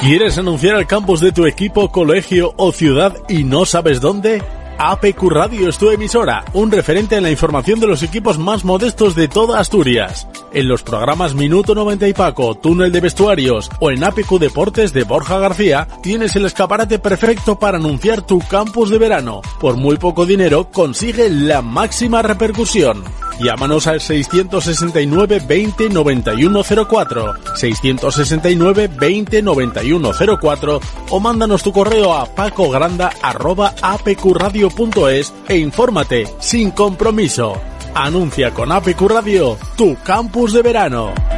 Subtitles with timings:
[0.00, 4.40] ¿Quieres anunciar al campus de tu equipo, colegio o ciudad y no sabes dónde?
[4.78, 9.16] APQ Radio es tu emisora, un referente en la información de los equipos más modestos
[9.16, 10.28] de toda Asturias.
[10.52, 15.02] En los programas Minuto 90 y Paco, Túnel de Vestuarios o en APQ Deportes de
[15.02, 19.42] Borja García, tienes el escaparate perfecto para anunciar tu campus de verano.
[19.58, 23.02] Por muy poco dinero, consigue la máxima repercusión.
[23.40, 30.80] Llámanos al 669 20 91 04, 669 20 91 04
[31.10, 37.54] o mándanos tu correo a pacogranda arroba apqradio.es e infórmate sin compromiso.
[37.94, 41.37] Anuncia con APQ Radio tu campus de verano.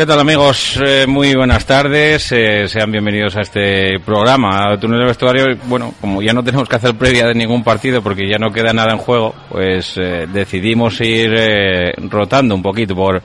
[0.00, 0.80] ¿Qué tal amigos?
[0.82, 5.44] Eh, muy buenas tardes, eh, sean bienvenidos a este programa, Túnel de Vestuario.
[5.64, 8.72] Bueno, como ya no tenemos que hacer previa de ningún partido porque ya no queda
[8.72, 13.20] nada en juego, pues eh, decidimos ir eh, rotando un poquito por,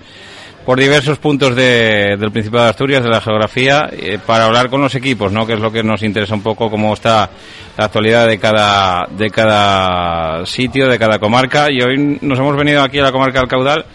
[0.66, 3.90] por diversos puntos de- del Principado de Asturias, de la geografía,
[4.26, 5.48] para hablar con los equipos, ¿no?
[5.48, 7.30] Que es lo que nos interesa un poco, cómo está
[7.78, 11.72] la actualidad de cada, de cada sitio, de cada comarca.
[11.72, 13.86] Y hoy nos hemos venido aquí a la comarca del Caudal.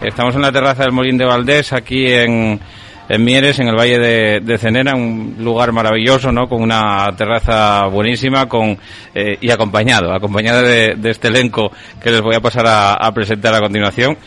[0.00, 2.60] Estamos en la terraza del Molín de Valdés, aquí en,
[3.08, 6.48] en Mieres, en el Valle de, de Cenera, un lugar maravilloso, ¿no?
[6.48, 8.78] Con una terraza buenísima, con
[9.14, 13.54] eh, y acompañado, acompañado de, de este elenco que les voy a pasar a, presentar
[13.54, 14.18] a continuación.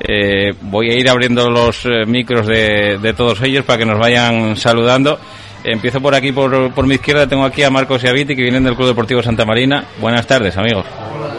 [0.00, 3.98] Eh, voy a ir abriendo los eh, micros de, de todos ellos para que nos
[3.98, 5.18] vayan saludando.
[5.62, 8.42] Empiezo por aquí, por, por mi izquierda, tengo aquí a Marcos y a Viti, que
[8.42, 9.84] vienen del Club Deportivo Santa Marina.
[10.00, 10.86] Buenas tardes, amigos.
[11.12, 11.34] Buenas,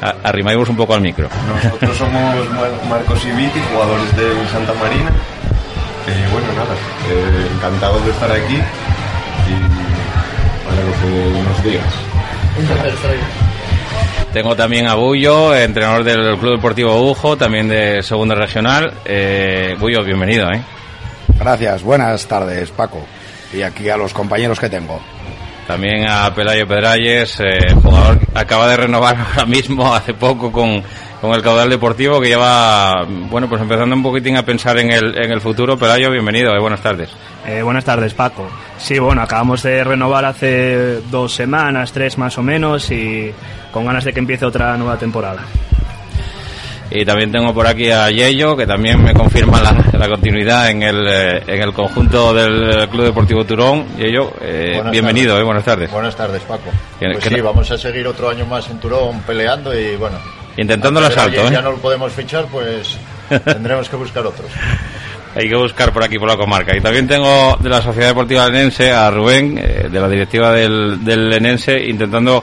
[0.00, 0.18] Paco.
[0.24, 1.28] A- Arrimaos un poco al micro.
[1.62, 5.10] Nosotros somos Mar- Marcos y Viti, jugadores del Santa Marina.
[6.06, 6.74] Y bueno, nada,
[7.10, 9.54] eh, encantados de estar aquí y
[10.66, 11.08] para lo que
[11.48, 11.94] nos digas.
[14.32, 18.92] Tengo también a Bullo, entrenador del Club Deportivo Ujo, también de Segunda Regional.
[19.04, 20.62] Eh, Bullo, bienvenido, ¿eh?
[21.38, 23.00] Gracias, buenas tardes Paco
[23.52, 25.00] y aquí a los compañeros que tengo.
[25.70, 30.82] También a Pelayo Pedralles, eh, jugador que acaba de renovar ahora mismo, hace poco, con,
[31.20, 35.16] con el caudal deportivo, que lleva, bueno, pues empezando un poquitín a pensar en el,
[35.16, 35.78] en el futuro.
[35.78, 37.10] Pelayo, bienvenido, eh, buenas tardes.
[37.46, 38.48] Eh, buenas tardes, Paco.
[38.78, 43.32] Sí, bueno, acabamos de renovar hace dos semanas, tres más o menos, y
[43.70, 45.44] con ganas de que empiece otra nueva temporada.
[46.92, 50.82] Y también tengo por aquí a Yello, que también me confirma la, la continuidad en
[50.82, 53.86] el, eh, en el conjunto del Club Deportivo Turón.
[53.96, 55.42] Yello, eh, bienvenido, tardes.
[55.42, 55.90] eh, buenas tardes.
[55.90, 56.70] Buenas tardes, Paco.
[56.98, 60.18] Pues sí, vamos a seguir otro año más en Turón peleando y bueno.
[60.56, 61.50] Intentando el asalto, ¿eh?
[61.52, 62.98] Ya no lo podemos fichar, pues
[63.44, 64.50] tendremos que buscar otros.
[65.36, 66.76] Hay que buscar por aquí, por la comarca.
[66.76, 71.04] Y también tengo de la Sociedad Deportiva Lenense a Rubén, eh, de la directiva del,
[71.04, 72.42] del Lenense, intentando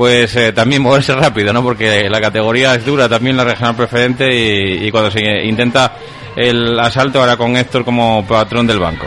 [0.00, 1.62] pues eh, también moverse rápido, ¿no?
[1.62, 5.92] Porque la categoría es dura, también la regional preferente y, y cuando se intenta
[6.36, 9.04] el asalto ahora con Héctor como patrón del banco.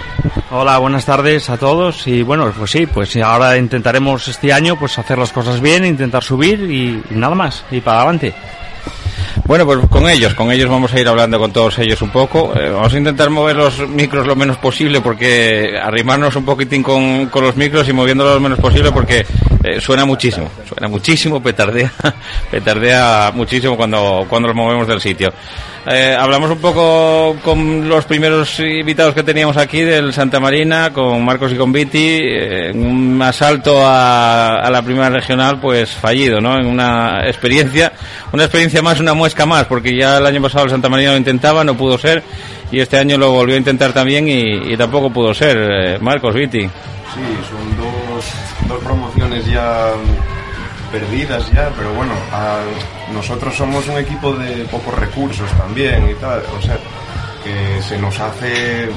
[0.51, 4.99] Hola, buenas tardes a todos y bueno, pues sí, pues ahora intentaremos este año pues
[4.99, 8.35] hacer las cosas bien, intentar subir y, y nada más, y para adelante.
[9.45, 12.53] Bueno, pues con ellos, con ellos vamos a ir hablando con todos ellos un poco.
[12.55, 17.27] Eh, vamos a intentar mover los micros lo menos posible porque arrimarnos un poquitín con,
[17.27, 19.25] con los micros y moviéndolos lo menos posible porque
[19.63, 21.93] eh, suena muchísimo, suena muchísimo, petardea,
[22.51, 25.31] petardea muchísimo cuando, cuando los movemos del sitio.
[25.85, 31.23] Eh, hablamos un poco con los primeros invitados que teníamos aquí del Santa Marina, con
[31.23, 36.59] Marcos y con Viti, eh, un asalto a, la primera regional, pues fallido, ¿no?
[36.59, 37.93] En una experiencia,
[38.33, 41.17] una experiencia más, una muesca más, porque ya el año pasado el Santa Marina lo
[41.17, 42.21] intentaba, no pudo ser,
[42.69, 46.01] y este año lo volvió a intentar también y, y tampoco pudo ser.
[46.01, 46.61] Marcos, Viti.
[46.61, 46.69] Sí,
[47.49, 47.92] son dos,
[48.67, 49.91] dos promociones ya
[50.91, 52.13] perdidas ya, pero bueno,
[53.13, 56.77] nosotros somos un equipo de pocos recursos también y tal, o sea,
[57.43, 58.89] que se nos hace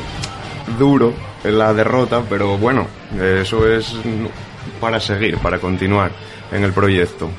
[0.78, 1.14] duro
[1.44, 2.86] la derrota, pero bueno,
[3.18, 3.94] eso es
[4.80, 6.10] para seguir, para continuar
[6.52, 7.30] en el proyecto.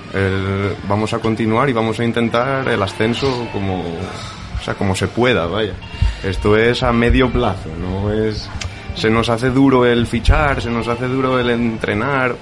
[0.88, 5.46] Vamos a continuar y vamos a intentar el ascenso como, o sea, como se pueda,
[5.46, 5.74] vaya.
[6.24, 8.50] Esto es a medio plazo, no es
[8.98, 12.36] se nos hace duro el fichar, se nos hace duro el entrenar,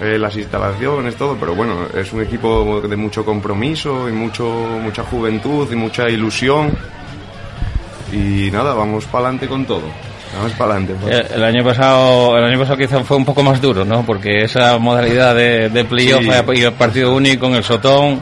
[0.00, 4.44] eh, las instalaciones, todo, pero bueno, es un equipo de mucho compromiso y mucho
[4.82, 6.70] mucha juventud y mucha ilusión.
[8.12, 9.82] Y nada, vamos para adelante con todo.
[10.36, 10.94] Vamos para adelante.
[11.10, 14.04] Eh, El año pasado, el año pasado quizá fue un poco más duro, ¿no?
[14.04, 16.28] Porque esa modalidad de, de playoff Sí.
[16.60, 18.20] y el partido único en el Sotón,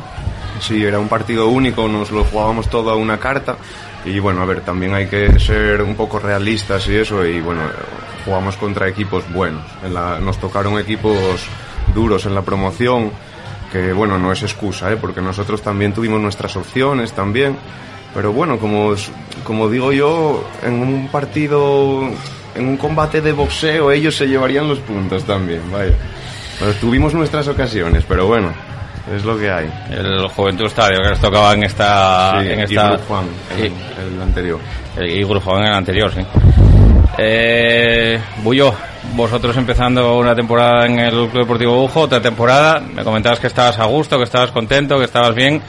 [0.60, 3.56] Sí, era un partido único, nos lo jugábamos todo a una carta.
[4.04, 7.24] Y bueno, a ver, también hay que ser un poco realistas y eso.
[7.24, 7.60] Y bueno,
[8.24, 9.62] jugamos contra equipos buenos.
[9.84, 11.46] En la- nos tocaron equipos
[11.94, 13.10] duros en la promoción,
[13.72, 14.96] que bueno, no es excusa, ¿eh?
[15.00, 17.56] porque nosotros también tuvimos nuestras opciones también.
[18.14, 18.94] Pero bueno, como,
[19.44, 22.00] como digo yo, en un partido,
[22.54, 25.92] en un combate de boxeo, ellos se llevarían los puntos también, vaya.
[26.58, 28.52] Pues tuvimos nuestras ocasiones, pero bueno,
[29.14, 29.70] es lo que hay.
[29.90, 32.76] el Juventud Estadio que nos tocaba en esta, Sí, en y
[33.06, 33.26] Juan,
[33.58, 33.64] el,
[34.14, 34.60] el anterior.
[35.00, 36.20] y Grujuan en el anterior, sí.
[37.16, 38.72] Eh, Bullo,
[39.14, 43.78] vosotros empezando una temporada en el Club Deportivo Bujo, otra temporada, me comentabas que estabas
[43.78, 45.60] a gusto, que estabas contento, que estabas bien,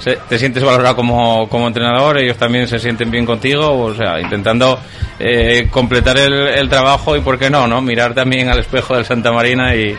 [0.00, 4.20] Se- te sientes valorado como, como entrenador, ellos también se sienten bien contigo, o sea,
[4.20, 4.78] intentando
[5.18, 7.80] eh, completar el, el trabajo y, ¿por qué no, no?
[7.80, 9.96] Mirar también al espejo del Santa Marina y,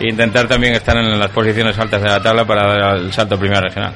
[0.00, 3.60] intentar también estar en las posiciones altas de la tabla para dar el salto primera
[3.60, 3.94] regional.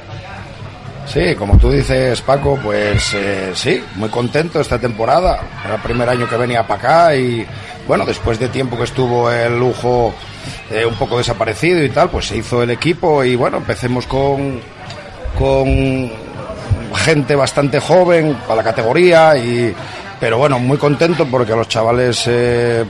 [1.07, 5.41] Sí, como tú dices, Paco, pues eh, sí, muy contento esta temporada.
[5.65, 7.47] Era el primer año que venía para acá y,
[7.87, 10.15] bueno, después de tiempo que estuvo el lujo
[10.71, 14.61] eh, un poco desaparecido y tal, pues se hizo el equipo y, bueno, empecemos con,
[15.39, 16.13] con
[16.95, 19.75] gente bastante joven para la categoría y,
[20.21, 22.85] pero bueno, muy contento porque los chavales eh,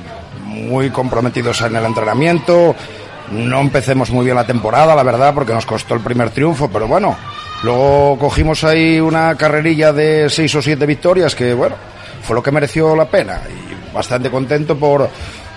[0.44, 2.75] muy comprometidos en el entrenamiento.
[3.32, 6.88] No empecemos muy bien la temporada, la verdad, porque nos costó el primer triunfo, pero
[6.88, 7.16] bueno,
[7.62, 11.76] luego cogimos ahí una carrerilla de seis o siete victorias que, bueno,
[12.22, 15.08] fue lo que mereció la pena y bastante contento por,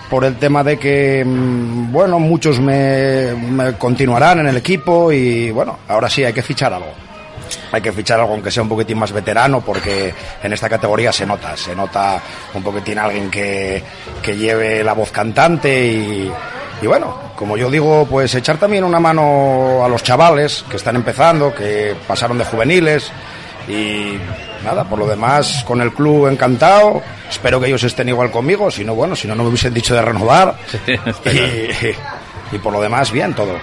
[0.10, 5.52] por el tema de que, mm, bueno, muchos me, me continuarán en el equipo y,
[5.52, 6.92] bueno, ahora sí hay que fichar algo.
[7.72, 10.14] Hay que fichar algo aunque sea un poquitín más veterano porque
[10.44, 12.22] en esta categoría se nota, se nota
[12.54, 13.82] un poquitín alguien que,
[14.22, 16.32] que lleve la voz cantante y,
[16.82, 20.96] y bueno, como yo digo, pues echar también una mano a los chavales que están
[20.96, 23.12] empezando, que pasaron de juveniles
[23.68, 24.18] y
[24.64, 28.84] nada, por lo demás con el club encantado, espero que ellos estén igual conmigo, si
[28.84, 30.56] no, bueno, si no, no me hubiesen dicho de renovar.
[32.52, 33.56] Y, y por lo demás bien todo.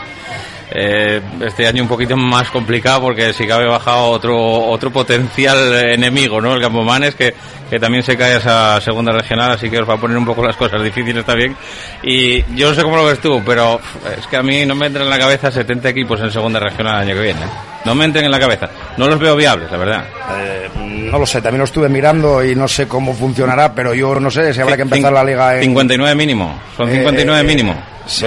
[0.70, 4.36] Eh, este año un poquito más complicado porque si cabe bajado otro
[4.66, 6.54] otro potencial enemigo, ¿no?
[6.54, 7.34] El Campomanes que,
[7.70, 10.26] que también se cae a esa segunda regional, así que os va a poner un
[10.26, 11.56] poco las cosas difíciles también.
[12.02, 13.80] Y yo no sé cómo lo ves tú, pero
[14.18, 16.96] es que a mí no me entran en la cabeza 70 equipos en segunda regional
[17.02, 17.40] el año que viene.
[17.40, 17.48] ¿eh?
[17.86, 18.68] No me entren en la cabeza.
[18.98, 20.04] No los veo viables, la verdad.
[20.38, 20.68] Eh,
[21.10, 24.30] no lo sé, también lo estuve mirando y no sé cómo funcionará, pero yo no
[24.30, 25.62] sé si habrá que empezar la liga en...
[25.62, 26.58] 59 mínimo.
[26.76, 27.74] Son 59 Eh, mínimo.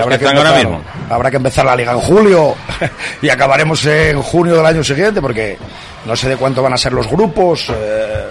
[0.02, 0.84] Habrá que que, están ahora empezar, mismo.
[1.10, 2.56] habrá que empezar la liga en julio
[3.22, 5.58] y acabaremos en junio del año siguiente porque
[6.06, 8.26] no sé de cuánto van a ser los grupos, eh,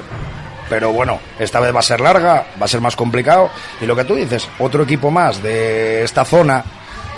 [0.68, 3.96] pero bueno, esta vez va a ser larga, va a ser más complicado y lo
[3.96, 6.64] que tú dices, otro equipo más de esta zona,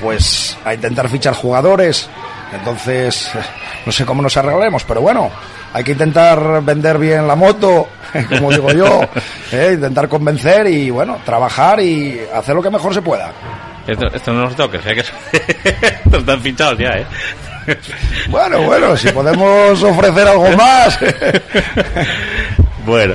[0.01, 2.09] pues a intentar fichar jugadores,
[2.53, 3.31] entonces
[3.87, 5.31] no sé cómo nos arreglemos, pero bueno,
[5.75, 7.89] hay que intentar vender bien la moto,
[8.31, 9.01] como digo yo,
[9.53, 13.31] eh, intentar convencer y bueno, trabajar y hacer lo que mejor se pueda.
[13.87, 14.95] Esto, esto no nos toques, ¿eh?
[16.11, 17.07] que están fichados ya, ¿eh?
[18.29, 20.99] Bueno, bueno, si podemos ofrecer algo más.
[22.85, 23.15] Bueno,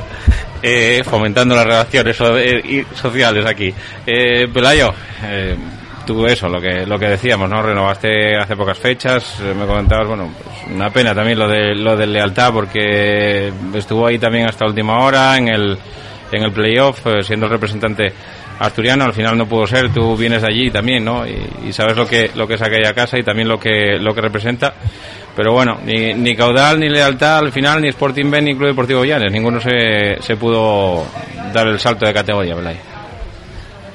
[0.64, 3.74] eh, fomentando las relaciones so- eh, sociales aquí.
[4.06, 4.94] Eh, Pelayo,
[5.26, 5.58] eh,
[6.06, 7.62] tú eso, lo que lo que decíamos, ¿no?
[7.62, 11.98] Renovaste hace pocas fechas, eh, me comentabas, bueno, pues una pena también lo de lo
[11.98, 15.78] de lealtad porque estuvo ahí también hasta última hora en el
[16.32, 18.14] en el playoff eh, siendo el representante
[18.60, 21.26] asturiano, al final no pudo ser, tú vienes allí también, ¿no?
[21.28, 24.22] Y, sabes lo que lo que es aquella casa y también lo que lo que
[24.22, 24.74] representa.
[25.36, 29.06] pero bueno, ni, ni caudal, ni lealtad al final, ni Sporting B, ni Club Deportivo
[29.06, 29.32] Llanes.
[29.32, 31.06] Ninguno se, se pudo
[31.54, 32.78] dar el salto de categoría, Belay.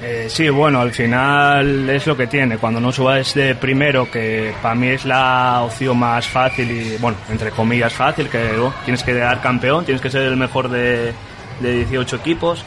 [0.05, 2.59] Eh, sí, bueno, al final es lo que tiene.
[2.59, 7.17] Cuando no subas de primero, que para mí es la opción más fácil y, bueno,
[7.31, 11.13] entre comillas fácil, que oh, tienes que quedar campeón, tienes que ser el mejor de,
[11.61, 12.65] de 18 equipos.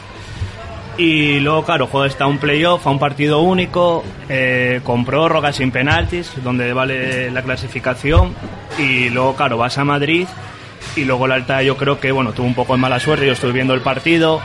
[0.98, 5.70] Y luego, claro, juegas hasta un playoff, a un partido único, eh, con prórroga, sin
[5.70, 8.34] penaltis, donde vale la clasificación.
[8.78, 10.26] Y luego, claro, vas a Madrid.
[10.96, 13.26] Y luego el Alta, yo creo que, bueno, tuvo un poco de mala suerte.
[13.26, 14.40] Yo estuve viendo el partido.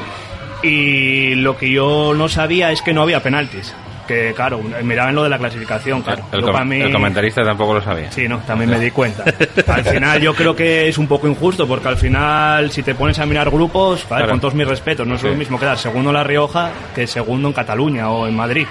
[0.61, 3.73] Y lo que yo no sabía es que no había penaltis.
[4.11, 6.23] Que, claro, miraban lo de la clasificación, claro.
[6.33, 8.11] El, com- mí- el comentarista tampoco lo sabía.
[8.11, 9.23] Sí, no, también me di cuenta.
[9.67, 13.17] Al final yo creo que es un poco injusto porque al final si te pones
[13.19, 14.31] a mirar grupos, vale, Claro.
[14.31, 15.27] con todos mis respetos, no es Sí.
[15.27, 18.67] lo mismo quedar segundo en La Rioja que segundo en Cataluña o en Madrid.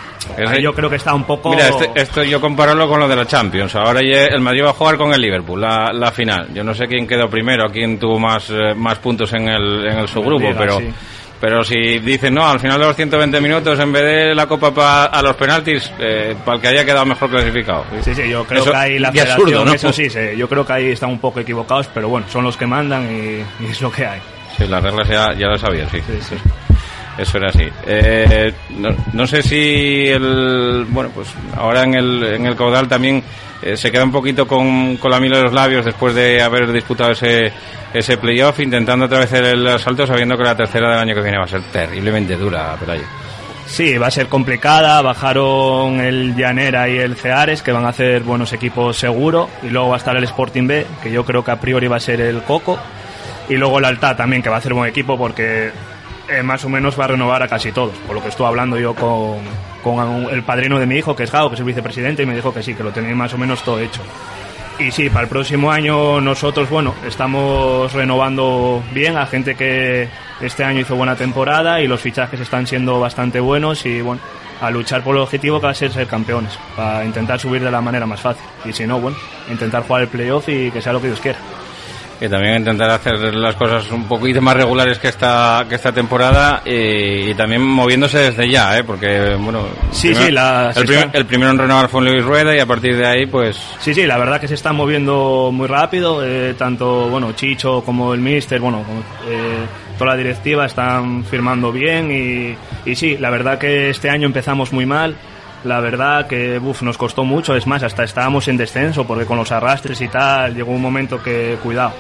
[0.47, 1.51] Ahí yo creo que está un poco...
[1.51, 3.75] Mira, este- esto yo compararlo con lo de la Champions.
[3.77, 6.49] Ahora el Madrid va a jugar con el Liverpool, la, la final.
[6.53, 9.99] Yo no sé quién quedó primero, quién tuvo más, eh, más puntos en el, en
[10.01, 10.79] el subgrupo, pero...
[10.79, 10.91] sí.
[11.41, 14.75] Pero si dicen, no, al final de los 120 minutos, en vez de la copa
[14.75, 17.87] pa- a los penaltis, eh, para el que haya quedado mejor clasificado.
[18.03, 19.73] Sí, sí, yo creo Eso- que ahí la federación, absurdo, ¿no?
[19.73, 22.57] eso sí, sí, yo creo que ahí están un poco equivocados, pero bueno, son los
[22.59, 24.21] que mandan y, y es lo que hay.
[24.59, 25.99] Sí, las reglas ya, ya lo sabía, sí.
[26.07, 26.37] Sí, sí.
[27.19, 27.69] Eso era así.
[27.87, 30.87] Eh, no, no sé si el.
[30.89, 33.23] Bueno, pues ahora en el, en el caudal también
[33.63, 36.73] eh, se queda un poquito con, con la mila de los labios después de haber
[36.73, 37.53] disputado ese,
[37.93, 41.39] ese playoff, intentando otra vez el asalto, sabiendo que la tercera del año que viene
[41.39, 43.05] va a ser terriblemente dura, Pelayo.
[43.67, 45.01] Sí, va a ser complicada.
[45.01, 49.49] Bajaron el Llanera y el Ceares, que van a hacer buenos equipos seguro.
[49.63, 51.97] Y luego va a estar el Sporting B, que yo creo que a priori va
[51.97, 52.81] a ser el Coco.
[53.49, 55.71] Y luego el Alta también, que va a hacer buen equipo porque
[56.31, 57.97] eh, más o menos va a renovar a casi todos.
[58.07, 61.49] Por lo que estuve hablando yo con, el padrino de mi hijo, que es Gao,
[61.49, 63.63] que es el vicepresidente, y me dijo que sí, que lo tenéis más o menos
[63.63, 64.01] todo hecho.
[64.79, 70.09] Y sí, para el próximo año nosotros, bueno, estamos renovando bien a gente que
[70.41, 74.23] este año hizo buena temporada y los fichajes están siendo bastante buenos y bueno,
[74.61, 77.71] a luchar por el objetivo que va a ser ser campeones, para intentar subir de
[77.71, 78.45] la manera más fácil.
[78.65, 79.19] Y si no, bueno,
[79.51, 81.39] intentar jugar el playoff y que sea lo que Dios quiera.
[82.23, 86.61] Y también intentar hacer las cosas un poquito más regulares que esta, que esta temporada
[86.67, 88.85] y, y también moviéndose desde ya, ¿eh?
[88.85, 92.59] porque, bueno, Sí, sí, la- el, está- el primero en renovar fue Luis Rueda y
[92.61, 96.23] a partir de ahí, pues, Sí, sí, la verdad que se está moviendo muy rápido,
[96.23, 99.65] eh, tanto bueno Chicho como el Mister, bueno, como, eh,
[99.99, 104.73] toda la directiva están firmando bien y, y sí, la verdad que este año empezamos
[104.75, 105.15] muy mal.
[105.65, 109.37] La verdad que uf, nos costó mucho, es más, hasta estábamos en descenso porque con
[109.37, 111.93] los arrastres y tal llegó un momento que cuidado.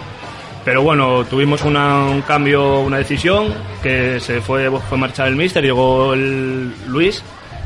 [0.64, 3.52] Pero bueno, tuvimos una- un cambio, una decisión,
[3.82, 7.22] que se fue, fue marchar el Mister, llegó el Luis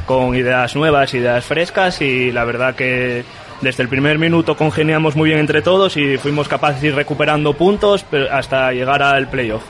[0.07, 3.25] con ideas nuevas, ideas frescas y la verdad que
[3.61, 7.53] desde el primer minuto congeniamos muy bien entre todos y fuimos capaces de ir recuperando
[7.55, 9.63] puntos hasta llegar al playoff.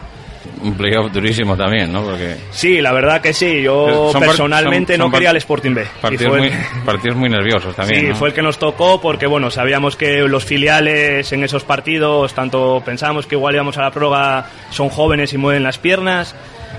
[0.64, 2.02] Un playoff durísimo también, ¿no?
[2.02, 5.86] Porque Sí, la verdad que sí, yo par- personalmente son- no quería el Sporting B.
[6.00, 6.54] partidos muy, el-
[6.84, 8.16] partidos muy nerviosos también, Sí, ¿no?
[8.16, 12.82] fue el que nos tocó porque bueno, sabíamos que los filiales en esos partidos, tanto
[12.84, 16.34] pensábamos que igual íbamos a la prórroga, son jóvenes y mueven las piernas.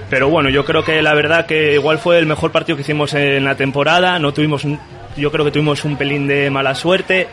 [0.09, 3.13] Pero bueno, yo creo que la verdad que igual fue el mejor partido que hicimos
[3.13, 4.19] en la temporada.
[4.19, 4.63] No tuvimos,
[5.17, 7.27] yo creo que tuvimos un pelín de mala suerte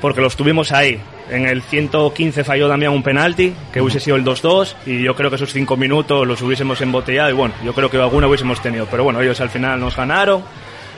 [0.00, 1.00] porque los tuvimos ahí.
[1.30, 5.30] En el 115 falló Damián un penalti, que hubiese sido el 2-2, y yo creo
[5.30, 8.86] que esos cinco minutos los hubiésemos embotellado y bueno, yo creo que alguna hubiésemos tenido.
[8.90, 10.42] Pero bueno, ellos al final nos ganaron,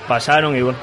[0.08, 0.78] pasaron y bueno,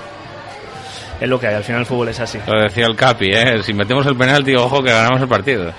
[1.20, 2.38] es lo que hay, al final el fútbol es así.
[2.46, 3.64] Lo decía el Capi, ¿eh?
[3.64, 5.74] Si metemos el penalti, ojo que ganamos el partido.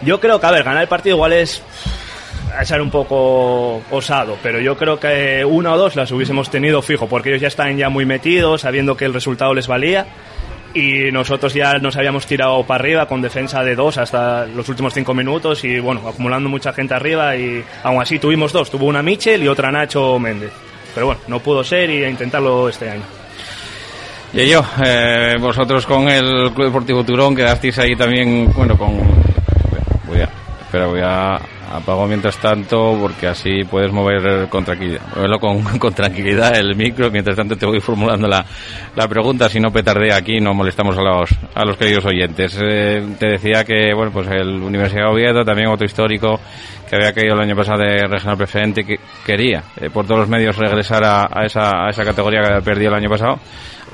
[0.00, 1.62] Yo creo que, a ver, ganar el partido igual es
[2.56, 6.82] a ser un poco osado, pero yo creo que una o dos las hubiésemos tenido
[6.82, 10.06] fijo, porque ellos ya están ya muy metidos, sabiendo que el resultado les valía,
[10.74, 14.94] y nosotros ya nos habíamos tirado para arriba con defensa de dos hasta los últimos
[14.94, 19.02] cinco minutos, y bueno, acumulando mucha gente arriba, y aún así tuvimos dos, tuvo una
[19.02, 20.52] Michel y otra Nacho Méndez.
[20.94, 23.02] Pero bueno, no pudo ser y a intentarlo este año.
[24.34, 28.98] Y yo, eh, vosotros con el Club Deportivo Turón quedasteis ahí también, bueno, con...
[30.06, 30.28] Voy a...
[30.64, 31.38] Espera, voy a...
[31.72, 37.10] Apago mientras tanto porque así puedes mover con tranquilidad, moverlo con, con tranquilidad el micro.
[37.10, 38.44] Mientras tanto te voy formulando la,
[38.94, 42.58] la pregunta, si no petardea aquí, no molestamos a los, a los queridos oyentes.
[42.60, 46.38] Eh, te decía que, bueno, pues el Universidad de Oviedo, también otro histórico
[46.88, 50.28] que había caído el año pasado de regional preferente, que quería eh, por todos los
[50.28, 53.38] medios regresar a, a esa, a esa categoría que perdido el año pasado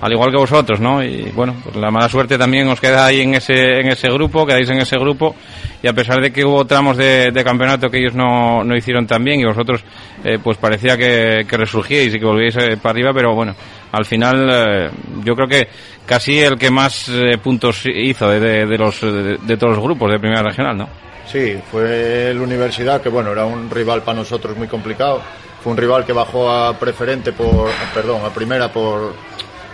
[0.01, 1.03] al igual que vosotros, ¿no?
[1.03, 4.47] Y bueno, pues la mala suerte también os queda ahí en ese, en ese grupo,
[4.47, 5.35] quedáis en ese grupo,
[5.83, 9.25] y a pesar de que hubo tramos de, campeonato que ellos no, no hicieron tan
[9.25, 9.83] bien y vosotros,
[10.25, 13.55] eh, pues parecía que, que resurgíais y que volvíais eh, para arriba, pero bueno,
[13.93, 14.91] al final eh,
[15.25, 15.69] yo creo que
[16.07, 17.11] casi el que más
[17.43, 20.89] puntos hizo de, de- los de, todos los grupos de primera regional, ¿no?
[21.27, 25.21] Sí, fue el Universidad, que bueno, era un rival para nosotros muy complicado.
[25.63, 29.13] Fue un rival que bajó a preferente por, perdón, a primera por,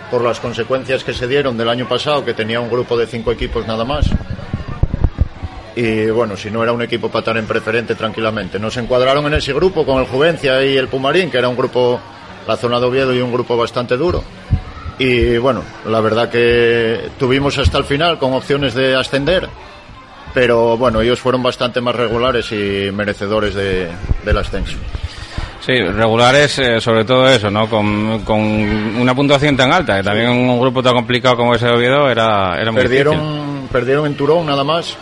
[0.09, 3.31] por las consecuencias que se dieron del año pasado, que tenía un grupo de cinco
[3.31, 4.05] equipos nada más.
[5.75, 8.59] Y bueno, si no era un equipo para estar en preferente tranquilamente.
[8.59, 11.99] Nos encuadraron en ese grupo con el Juvencia y el Pumarín, que era un grupo,
[12.47, 14.23] la zona de Oviedo y un grupo bastante duro.
[14.97, 19.49] Y bueno, la verdad que tuvimos hasta el final con opciones de ascender,
[20.33, 23.89] pero bueno, ellos fueron bastante más regulares y merecedores de,
[24.23, 24.77] del ascenso.
[25.65, 27.67] Sí, regulares, eh, sobre todo eso, ¿no?
[27.67, 31.71] Con, con una puntuación tan alta, que también un grupo tan complicado como ese de
[31.73, 33.05] Oviedo era, era muy difícil.
[33.05, 34.95] Perdieron, perdieron en Turón nada más.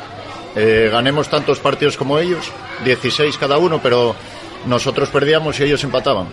[0.55, 2.49] Eh, ganemos tantos partidos como ellos,
[2.85, 4.15] 16 cada uno, pero
[4.65, 6.27] nosotros perdíamos y ellos empataban.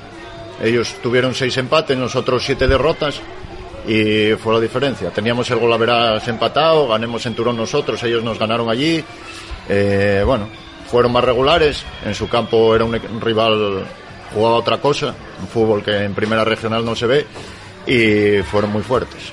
[0.62, 3.20] Ellos tuvieron seis empates, nosotros siete derrotas
[3.88, 5.10] y fue la diferencia.
[5.10, 9.02] Teníamos el golaveras empatado, ganemos en Turón nosotros, ellos nos ganaron allí.
[9.68, 10.48] Eh, bueno,
[10.86, 13.84] fueron más regulares, en su campo era un, e- un rival,
[14.34, 17.26] jugaba otra cosa, un fútbol que en primera regional no se ve
[17.86, 19.32] y fueron muy fuertes.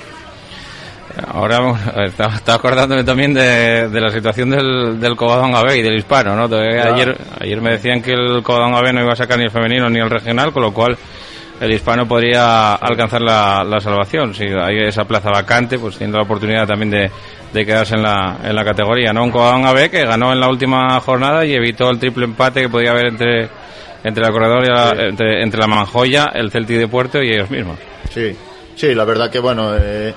[1.33, 1.59] Ahora
[2.05, 6.35] estaba, estaba acordándome también de, de la situación del, del Covadonga AB y del hispano,
[6.35, 6.47] ¿no?
[6.47, 6.93] Claro.
[6.93, 9.89] Ayer, ayer me decían que el Covadonga AB no iba a sacar ni el femenino
[9.89, 10.97] ni el regional, con lo cual
[11.59, 14.33] el hispano podría alcanzar la, la salvación.
[14.35, 17.11] Si hay esa plaza vacante, pues tiene la oportunidad también de,
[17.51, 19.23] de quedarse en la, en la categoría, ¿no?
[19.23, 22.69] Un Covadonga B que ganó en la última jornada y evitó el triple empate que
[22.69, 23.49] podía haber entre,
[24.03, 27.49] entre la corredor y la, entre, entre la Manjoya, el Celti de Puerto y ellos
[27.49, 27.77] mismos.
[28.13, 28.35] Sí,
[28.75, 30.13] sí, la verdad que bueno, eh,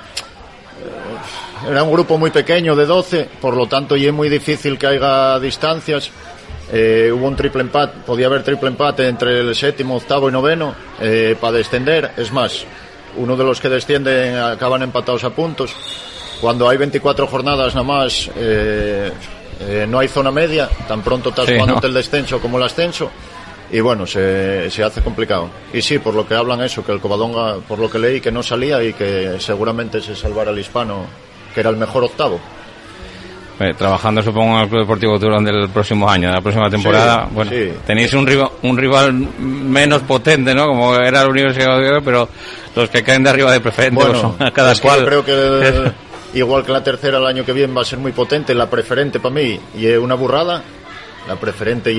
[1.68, 4.86] era un grupo muy pequeño de 12, por lo tanto y es muy difícil que
[4.86, 6.10] haya distancias.
[6.72, 10.74] Eh, hubo un triple empate, podía haber triple empate entre el séptimo, octavo y noveno
[11.00, 12.12] eh, para descender.
[12.16, 12.64] Es más,
[13.16, 15.74] uno de los que descienden acaban empatados a puntos.
[16.40, 19.10] Cuando hay 24 jornadas nada más, eh,
[19.60, 21.86] eh, no hay zona media, tan pronto estás Sí, jugando ¿no?
[21.86, 23.10] el descenso como el ascenso.
[23.72, 25.48] Y bueno, se, se hace complicado.
[25.72, 28.32] Y sí, por lo que hablan eso, que el Covadonga, por lo que leí, que
[28.32, 31.04] no salía y que seguramente se salvara el hispano,
[31.54, 32.40] que era el mejor octavo.
[33.60, 37.26] Eh, trabajando supongo en el Club Deportivo Turón del próximo año, de la próxima temporada.
[37.28, 37.72] Sí, bueno, sí.
[37.86, 40.66] tenéis un rival, un rival menos potente, ¿no?
[40.66, 42.26] Como era la Universidad pero
[42.74, 45.00] los que caen de arriba de preferente pues son a cada es que cual.
[45.00, 45.32] yo creo que
[45.68, 45.92] el-
[46.40, 49.20] igual que la tercera el año que viene va a ser muy potente, la preferente
[49.20, 50.62] para mí y es una burrada.
[51.28, 51.96] La preferente y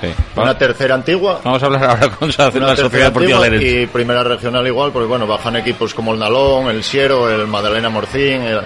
[0.00, 0.06] Sí.
[0.36, 1.40] una tercera antigua.
[1.44, 5.56] Vamos a hablar ahora con la Sociedad Deportiva y primera regional igual, porque bueno, bajan
[5.56, 8.60] equipos como el Nalón, el Siero, el Madalena Morcín, el-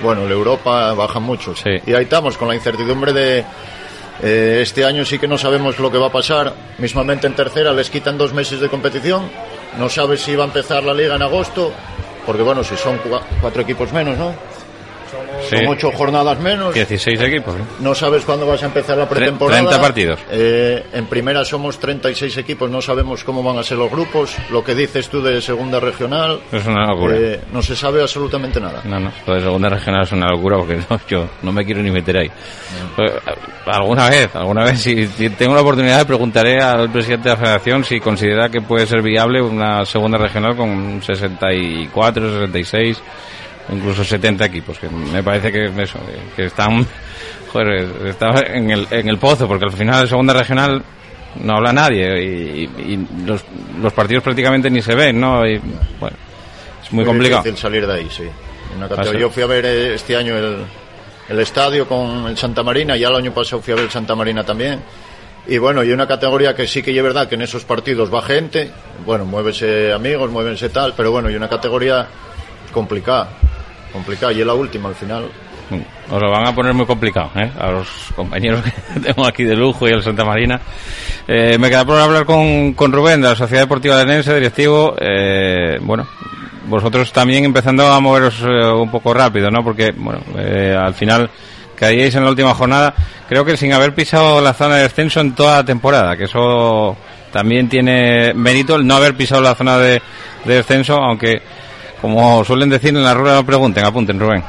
[0.00, 1.58] bueno, el Europa, bajan muchos.
[1.60, 1.70] Sí.
[1.86, 3.44] Y ahí estamos con la incertidumbre de
[4.22, 6.52] eh, este año sí que no sabemos lo que va a pasar.
[6.78, 9.22] Mismamente en tercera les quitan dos meses de competición,
[9.78, 11.72] no sabes si va a empezar la liga en agosto,
[12.24, 14.34] porque bueno, si son cua- cuatro equipos menos, ¿no?
[15.48, 15.56] Sí.
[15.56, 16.74] Son ocho jornadas menos.
[16.74, 17.54] 16 equipos.
[17.56, 17.64] ¿no?
[17.80, 19.60] No sabes cuándo vas a empezar la pretemporada.
[19.62, 20.20] 30 partidos.
[20.30, 24.34] Eh, en primera somos 36 equipos, no sabemos cómo van a ser los grupos.
[24.50, 27.16] Lo que dices tú de segunda regional, Es una locura.
[27.16, 28.82] eh, no se sabe absolutamente nada.
[28.84, 31.82] No, no, lo de segunda regional es una locura porque no, yo no me quiero
[31.82, 32.30] ni meter ahí.
[32.96, 33.12] Pues,
[33.66, 37.84] alguna vez, alguna vez, si, si tengo la oportunidad, preguntaré al presidente de la federación
[37.84, 43.02] si considera que puede ser viable una segunda regional con 64, 66,
[43.70, 45.98] incluso 70 equipos, que me parece que eso,
[46.36, 46.86] que- están,
[47.52, 50.82] joder, está en el, en el pozo, porque al final de segunda regional
[51.42, 52.26] no habla nadie y,
[52.78, 53.44] y- y los,
[53.80, 55.46] los partidos prácticamente ni se ven, ¿no?
[55.46, 55.58] Y,
[56.00, 56.16] bueno,
[56.82, 57.42] es muy complicado.
[57.42, 58.24] difícil salir de ahí, sí.
[58.76, 60.58] Una categoría- Yo fui a ver eh, este año el,
[61.28, 64.14] el estadio con el Santa Marina, ya el año pasado fui a ver el Santa
[64.14, 64.80] Marina también.
[65.48, 68.20] Y bueno, y una categoría que sí que es verdad que en esos partidos va
[68.22, 68.70] gente,
[69.04, 72.06] bueno, muévese amigos, muévense tal, pero bueno, y una categoría
[72.72, 73.28] complicada,
[73.96, 75.28] complicada, y es la última al final.
[76.10, 77.50] Os lo van a poner muy complicado, ¿eh?
[77.58, 80.60] A los compañeros que tengo aquí de lujo y el Santa Marina.
[81.26, 84.94] Eh, me queda por hablar con, con Rubén de la Sociedad Deportiva Lenense, directivo.
[85.00, 86.06] Eh, bueno,
[86.66, 89.64] vosotros también empezando a moveros eh, un poco rápido, ¿no?
[89.64, 91.30] Porque, bueno, eh, al final
[91.74, 92.94] caíais en la última jornada,
[93.28, 96.96] creo que sin haber pisado la zona de descenso en toda la temporada, que eso
[97.32, 100.00] también tiene mérito el no haber pisado la zona de,
[100.44, 101.42] de descenso, aunque,
[102.06, 104.44] como suelen decir en la rueda, pregunten, apunten, Rubén.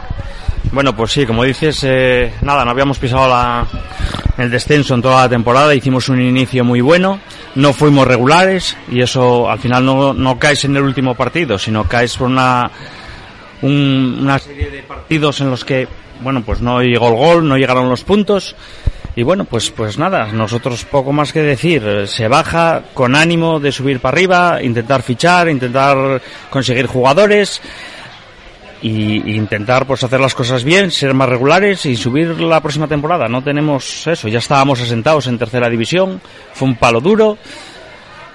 [0.72, 3.66] Bueno, pues sí, como dices, eh, nada, no habíamos pisado la,
[4.38, 7.20] el descenso en toda la temporada, hicimos un inicio muy bueno,
[7.56, 11.86] no fuimos regulares y eso al final no, no caes en el último partido, sino
[11.86, 12.70] caes por una,
[13.64, 15.88] un- una serie de partidos en los que,
[16.22, 18.56] bueno, pues no llegó el gol, no llegaron los puntos
[19.18, 22.04] y bueno, pues, pues nada, nosotros poco más que decir.
[22.06, 27.60] Se baja con ánimo de subir para arriba, intentar fichar, intentar conseguir jugadores
[28.80, 33.28] y, intentar pues hacer las cosas bien, ser más regulares y subir la próxima temporada.
[33.28, 36.22] No tenemos eso, ya estábamos asentados en tercera división,
[36.54, 37.40] fue un palo duro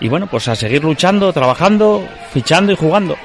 [0.01, 3.17] y bueno, pues a seguir luchando, trabajando, fichando y jugando.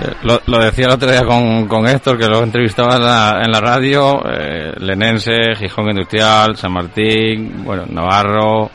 [0.00, 3.50] Eh, lo, decía el otro día con, con Héctor, que lo entrevistaba en la, en
[3.50, 8.70] la radio, eh, Lenense, Gijón Industrial, San Martín, bueno, Navarro,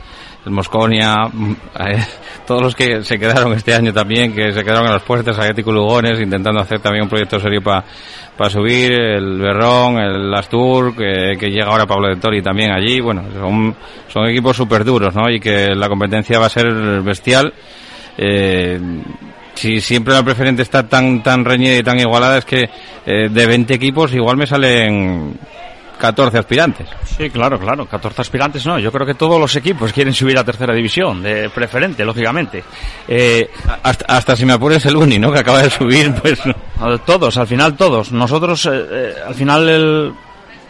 [0.46, 2.06] el Mosconia, mm, eh,
[2.46, 5.72] todos los que se quedaron este año también, que se quedaron en las puertas, Atlético
[5.72, 11.50] Lugones, intentando hacer también un proyecto serio para subir, el Berrón, el Astur, que, que,
[11.50, 13.76] llega ahora Pablo de Tori también allí, bueno, son,
[14.08, 15.30] son equipos súper duros, ¿no?
[15.30, 16.68] Y que la competencia va a ser
[17.02, 17.54] bestial.
[18.18, 18.80] Eh,
[19.58, 22.70] si siempre la preferente está tan tan reñida y tan igualada es que
[23.06, 25.38] eh, de 20 equipos igual me salen
[25.98, 26.88] 14 aspirantes.
[27.06, 28.80] Sí, claro, claro, 14 aspirantes no.
[28.80, 32.64] Yo creo que todos los equipos quieren subir a tercera división, de preferente, lógicamente.
[33.08, 33.50] Eh,
[33.84, 35.32] hasta, si me apures el Uni, ¿no?
[35.32, 36.40] Que acaba de subir, pues.
[37.06, 38.12] Todos, al final todos.
[38.12, 40.14] Nosotros, eh, eh, al final, el,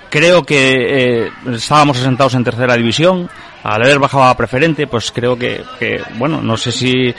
[0.09, 3.29] creo que estábamos asentados en tercera división.
[3.63, 7.13] Al haber bajado a preferente, pues creo que, que bueno, no sé si.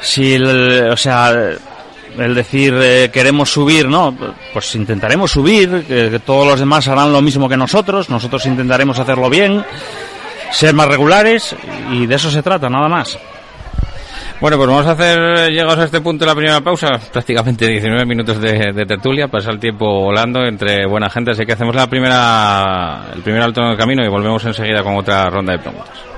[0.00, 1.56] Si, o sea,
[2.18, 4.16] el decir eh, queremos subir, ¿no?
[4.52, 9.28] Pues intentaremos subir, que todos los demás harán lo mismo que nosotros, nosotros intentaremos hacerlo
[9.30, 9.64] bien,
[10.50, 11.54] ser más regulares
[11.92, 13.18] y de eso se trata, nada más.
[14.40, 18.40] Bueno, pues vamos a hacer, llegados a este punto la primera pausa, prácticamente 19 minutos
[18.40, 23.06] de, de, tertulia, pasa el tiempo volando entre buena gente, así que hacemos la primera,
[23.16, 26.17] el primer alto en el camino y volvemos enseguida con otra ronda de preguntas.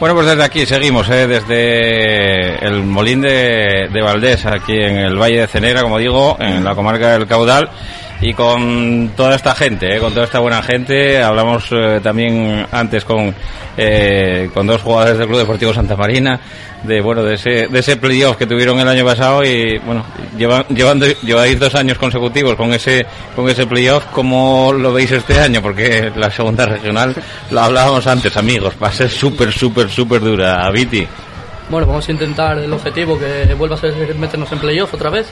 [0.00, 1.26] Bueno, pues desde aquí seguimos, ¿eh?
[1.26, 6.62] desde el Molín de, de, Valdés, aquí en el Valle de Cenera, como digo, en
[6.62, 7.68] la comarca del Caudal.
[8.20, 11.22] Y con toda esta gente, eh, con toda esta buena gente.
[11.22, 13.34] Hablamos eh, también antes con,
[13.76, 16.40] eh, con dos jugadores del Club Deportivo Santa Marina
[16.82, 20.04] de bueno de ese de ese playoff que tuvieron el año pasado y bueno
[20.36, 24.04] llevan, llevando lleváis dos años consecutivos con ese con ese playoff.
[24.12, 27.14] Cómo lo veis este año porque la segunda regional
[27.50, 30.70] lo hablábamos antes amigos va a ser súper súper súper dura.
[30.70, 31.06] Viti
[31.68, 35.26] bueno vamos a intentar el objetivo que vuelva a ser meternos en playoff otra vez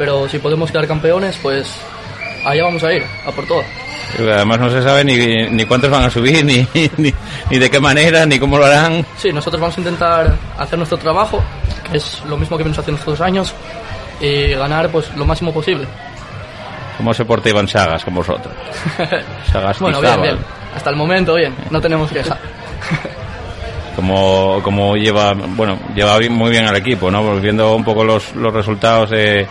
[0.00, 1.70] pero si podemos quedar campeones pues
[2.46, 3.62] allá vamos a ir a por todo
[4.18, 5.14] Además no se sabe ni,
[5.50, 7.14] ni cuántos van a subir, ni, ni,
[7.48, 9.06] ni, de qué manera, ni cómo lo harán.
[9.16, 11.40] Sí, nosotros vamos a intentar hacer nuestro trabajo,
[11.88, 13.54] que es lo mismo que venimos haciendo estos años,
[14.20, 15.86] y ganar pues lo máximo posible.
[16.96, 18.52] ¿Cómo se porta Iván Sagas con vosotros?
[19.52, 20.38] Sagas bueno, bien, bien.
[20.74, 22.36] Hasta el momento bien, no tenemos queja.
[23.96, 27.36] como, como lleva, bueno, lleva muy bien al equipo, ¿no?
[27.36, 29.46] Viendo un poco los, los resultados de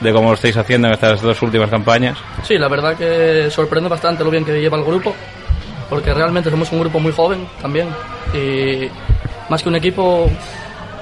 [0.00, 2.18] de cómo lo estáis haciendo en estas dos últimas campañas.
[2.42, 5.14] Sí, la verdad que sorprende bastante lo bien que lleva el grupo,
[5.88, 7.88] porque realmente somos un grupo muy joven también
[8.34, 8.88] y
[9.48, 10.30] más que un equipo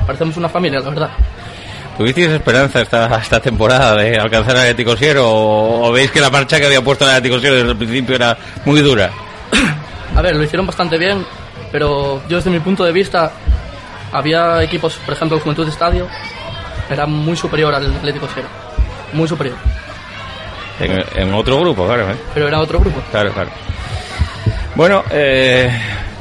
[0.07, 1.11] parecemos una familia, la verdad.
[1.97, 6.29] ¿Tuvisteis esperanza esta, esta temporada de alcanzar al Atlético Siero o, o, veis que la
[6.29, 9.11] marcha que había puesto el Atlético Siero desde el principio era muy dura?
[10.17, 11.25] A ver, lo hicieron bastante bien,
[11.71, 13.31] pero yo desde mi punto de vista
[14.13, 16.09] había equipos, por ejemplo el Juventud de Estadio,
[16.91, 18.49] era muy superior al Atlético Siero
[19.15, 19.57] muy superior.
[20.81, 22.11] En, otro grupo, claro.
[22.11, 22.17] ¿eh?
[22.35, 23.01] Pero era otro grupo.
[23.11, 23.51] Claro, claro.
[24.75, 25.71] Bueno, eh,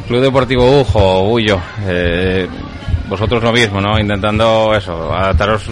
[0.07, 2.47] Club Deportivo Ujo, Ullo, eh,
[3.09, 3.99] vosotros lo mismo, ¿no?
[3.99, 5.71] Intentando eso, adaptaros, eh,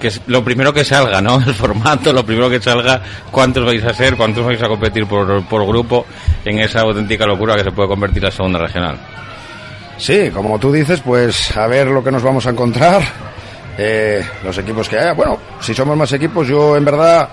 [0.00, 1.36] que es lo primero que salga, ¿no?
[1.46, 5.44] El formato, lo primero que salga, cuántos vais a ser, cuántos vais a competir por,
[5.44, 6.06] por grupo
[6.44, 8.98] en esa auténtica locura que se puede convertir la segunda regional.
[9.96, 13.02] Sí, como tú dices, pues a ver lo que nos vamos a encontrar
[13.78, 15.12] eh, los equipos que haya.
[15.12, 17.28] Bueno, si somos más equipos, yo en verdad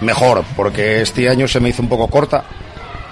[0.00, 2.44] mejor, porque este año se me hizo un poco corta.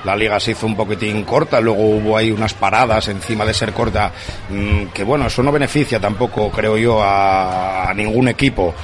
[0.04, 3.72] La liga se hizo un poquitín corta, luego hubo ahí unas paradas encima de ser
[3.72, 4.12] corta,
[4.50, 8.74] mm, que bueno, eso no beneficia tampoco, creo yo, a, a ningún equipo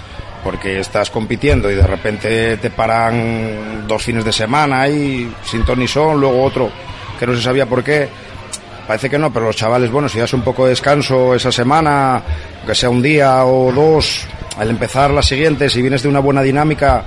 [0.43, 5.79] porque estás compitiendo y de repente te paran dos fines de semana y sin ton
[5.79, 6.71] ni son, luego otro
[7.19, 8.09] que no se sabía por qué
[8.91, 12.21] parece que no, pero los chavales, bueno, si das un poco de descanso esa semana,
[12.67, 14.27] que sea un día o dos,
[14.59, 17.05] al empezar la siguiente, si vienes de una buena dinámica,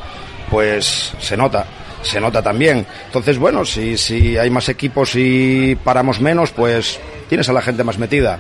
[0.50, 1.66] pues se nota,
[2.02, 2.86] se nota también.
[3.08, 7.84] Entonces, bueno, si, si hay más equipos y paramos menos, pues tienes a la gente
[7.84, 8.40] más metida.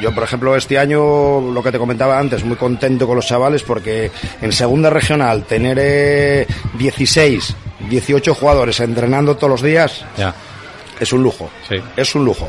[0.00, 3.62] Yo, por ejemplo, este año, lo que te comentaba antes, muy contento con los chavales
[3.62, 6.46] porque en segunda regional tener
[6.78, 7.54] 16, eh,
[7.90, 10.06] 18 jugadores entrenando todos los días,
[11.00, 11.50] es un lujo.
[11.68, 11.76] Sí.
[11.96, 12.48] Es un lujo.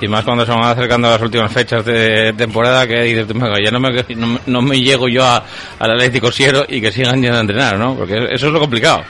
[0.00, 3.26] Y más cuando se van acercando a las últimas fechas de temporada que dices,
[3.64, 5.44] ya no me, no, no me llego yo a,
[5.78, 7.94] al Atlético Siero y que sigan yendo a entrenar, ¿no?
[7.94, 9.04] Porque eso es lo complicado.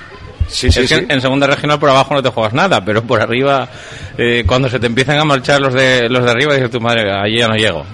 [0.49, 1.07] Sí, sí, es que sí.
[1.09, 3.67] en segunda regional por abajo no te juegas nada, pero por arriba,
[4.19, 7.11] eh, cuando se te empiezan a marchar los de los de arriba, dices tu madre,
[7.11, 7.87] allí ya no llego.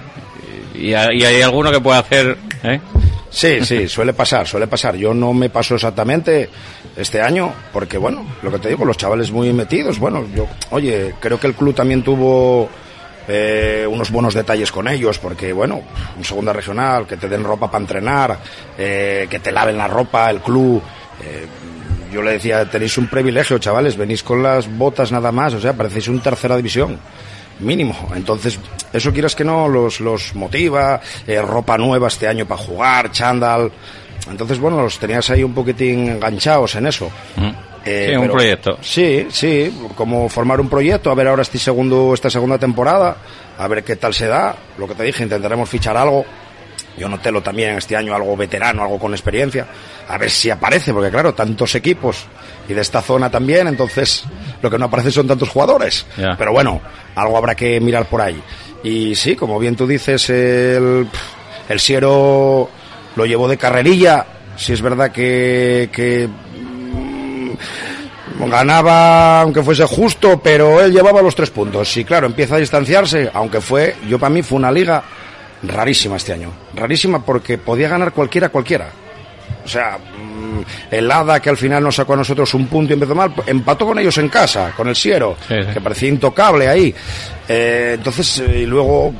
[0.75, 2.81] Y, y hay alguno que puede hacer, ¿eh?
[3.29, 4.95] Sí, sí, suele pasar, suele pasar.
[4.95, 6.49] Yo no me paso exactamente
[6.95, 9.99] este año, porque bueno, lo que te digo, los chavales muy metidos.
[9.99, 12.67] Bueno, yo, oye, creo que el club también tuvo
[13.27, 15.81] eh, unos buenos detalles con ellos, porque bueno,
[16.17, 18.39] un segunda regional, que te den ropa para entrenar,
[18.77, 20.81] eh, que te laven la ropa, el club.
[21.23, 21.45] Eh,
[22.11, 25.73] yo le decía, tenéis un privilegio, chavales, venís con las botas nada más, o sea,
[25.73, 26.97] parecéis un tercera división
[27.59, 27.95] mínimo.
[28.15, 28.59] Entonces,
[28.91, 33.71] eso quieras que no, los, los motiva, eh, ropa nueva este año para jugar, chándal.
[34.29, 37.09] Entonces, bueno, los tenías ahí un poquitín enganchados en eso.
[37.35, 37.49] Mm.
[37.85, 38.77] Eh, sí, un pero, proyecto.
[38.81, 43.15] Sí, sí, como formar un proyecto, a ver ahora este segundo, esta segunda temporada,
[43.57, 44.55] a ver qué tal se da.
[44.77, 46.25] Lo que te dije, intentaremos fichar algo.
[46.97, 49.65] Yo notelo también este año algo veterano, algo con experiencia.
[50.09, 52.25] A ver si aparece, porque claro, tantos equipos
[52.67, 54.25] y de esta zona también, entonces
[54.61, 56.05] lo que no aparece son tantos jugadores.
[56.37, 56.81] Pero bueno,
[57.15, 58.41] algo habrá que mirar por ahí.
[58.83, 61.07] Y sí, como bien tú dices, el,
[61.67, 62.69] el Siero
[63.15, 64.25] lo llevó de carrerilla.
[64.55, 67.49] Si es verdad que, que mm,
[68.49, 71.95] ganaba aunque fuese justo, pero él llevaba los tres puntos.
[71.97, 75.03] Y claro, empieza a distanciarse, aunque fue, yo para mí fue una liga
[75.63, 76.51] rarísima este año.
[76.73, 78.89] Rarísima porque podía ganar cualquiera, cualquiera.
[79.63, 79.97] O sea,
[80.91, 83.85] el Hada que al final nos sacó a nosotros un punto y empezó mal, empató
[83.85, 85.73] con ellos en casa, con el Siero, Sí, sí.
[85.73, 86.93] que parecía intocable ahí.
[87.47, 89.13] Eh, entonces, eh, y luego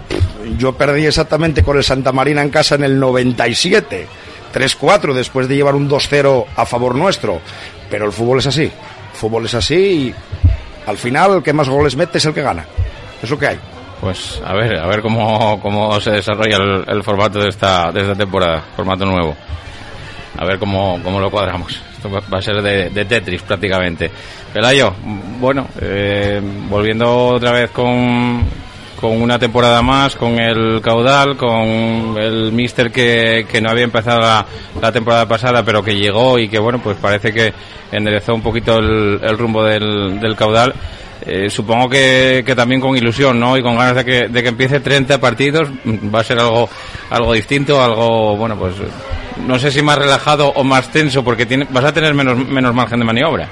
[0.57, 4.07] yo perdí exactamente con el Santa Marina en casa en el 97,
[4.53, 7.39] 3-4, después de llevar un 2-0 a favor nuestro.
[7.89, 8.71] Pero el fútbol es así, el
[9.13, 10.15] fútbol es así y
[10.87, 12.65] al final el que más goles mete es el que gana.
[13.21, 13.59] Es lo que hay.
[13.99, 18.01] Pues a ver, a ver cómo, cómo se desarrolla el, el formato de esta, de
[18.01, 19.35] esta temporada, formato nuevo.
[20.39, 21.81] A ver cómo, cómo lo cuadramos.
[21.93, 24.09] Esto va a ser de, Tetris prácticamente.
[24.53, 24.93] Pelayo,
[25.37, 28.45] bueno, eh, volviendo otra vez con,
[29.01, 34.21] con una temporada más, con el caudal, con el mister que, que no había empezado
[34.21, 37.53] la, temporada pasada, pero que llegó y que, bueno, pues parece que
[37.91, 40.73] enderezó un poquito el, rumbo del, caudal.
[41.25, 43.57] Eh, supongo que, que, también con ilusión, ¿no?
[43.57, 46.69] Y con ganas de que, de que empiece 30 partidos, va a ser algo,
[47.09, 48.75] algo distinto, algo, bueno, pues
[49.47, 52.73] no sé si más relajado o más tenso, porque tiene, vas a tener menos, menos
[52.73, 53.47] margen de maniobra.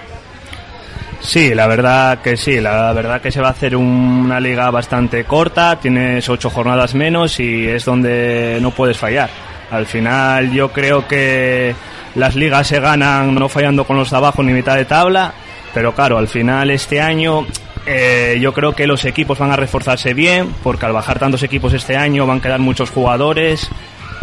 [1.19, 5.23] Sí, la verdad que sí, la verdad que se va a hacer una liga bastante
[5.23, 9.29] corta, tienes ocho jornadas menos y es donde no puedes fallar.
[9.71, 11.75] Al final yo creo que
[12.15, 15.33] las ligas se ganan no fallando con los de abajo ni mitad de tabla
[15.77, 17.45] pero claro, al final este año
[17.85, 21.71] eh, yo creo que los equipos van a reforzarse bien, porque al bajar tantos equipos
[21.71, 23.69] este año van a quedar muchos jugadores.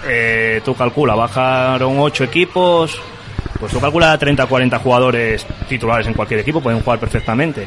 [0.07, 3.00] Eh, tú calcula, bajaron ocho equipos,
[3.59, 7.66] pues tú calcula 30 40 jugadores titulares en cualquier equipo, pueden jugar perfectamente.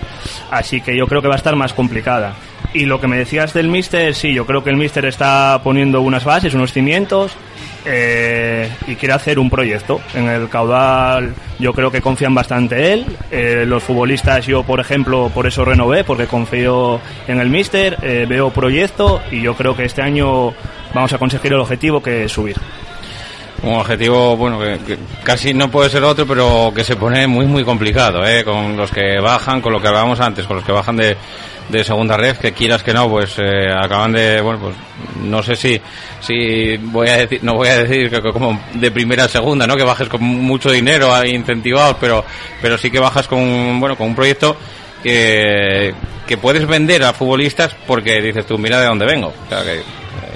[0.51, 2.35] Así que yo creo que va a estar más complicada.
[2.73, 6.01] Y lo que me decías del Mister, sí, yo creo que el Mister está poniendo
[6.01, 7.35] unas bases, unos cimientos
[7.85, 10.01] eh, y quiere hacer un proyecto.
[10.13, 13.05] En el caudal yo creo que confían bastante él.
[13.31, 18.25] Eh, los futbolistas yo, por ejemplo, por eso renové, porque confío en el Mister, eh,
[18.27, 20.53] veo proyecto y yo creo que este año
[20.93, 22.57] vamos a conseguir el objetivo que es subir.
[23.63, 27.63] Un objetivo, bueno, que, casi no puede ser otro, pero que se pone muy, muy
[27.63, 28.43] complicado, ¿eh?
[28.43, 31.17] Con los que bajan, con lo que hablábamos antes, con los que bajan de,
[31.69, 34.75] de segunda red, que quieras que no, pues eh, acaban de, bueno, pues
[35.23, 35.81] no sé si,
[36.19, 39.75] si voy a decir, no voy a decir que como de primera a segunda, ¿no?
[39.75, 42.23] Que bajes con mucho dinero incentivados, pero,
[42.61, 44.55] pero sí que bajas con, bueno, con un proyecto
[45.01, 45.95] que,
[46.27, 49.33] que puedes vender a futbolistas porque dices tú, mira de dónde vengo.
[49.45, 49.81] O sea, que,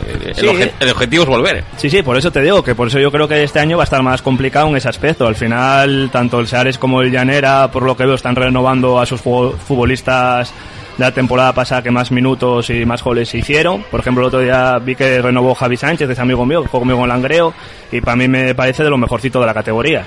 [0.07, 0.45] el, Sí.
[0.45, 1.63] obje- el objetivo es volver.
[1.77, 3.83] Sí, sí, por eso te digo que por eso yo creo que este año va
[3.83, 5.27] a estar más complicado en ese aspecto.
[5.27, 9.05] Al final, tanto el Seares como el Llanera, por lo que veo, están renovando a
[9.05, 10.53] sus fu- futbolistas
[10.97, 13.83] de la temporada pasada que más minutos y más goles se hicieron.
[13.83, 16.81] Por ejemplo, el otro día vi que renovó Javi Sánchez, es amigo mío, que juega
[16.81, 17.53] conmigo en Langreo,
[17.91, 20.03] y para mí me parece de lo mejorcito de la categoría.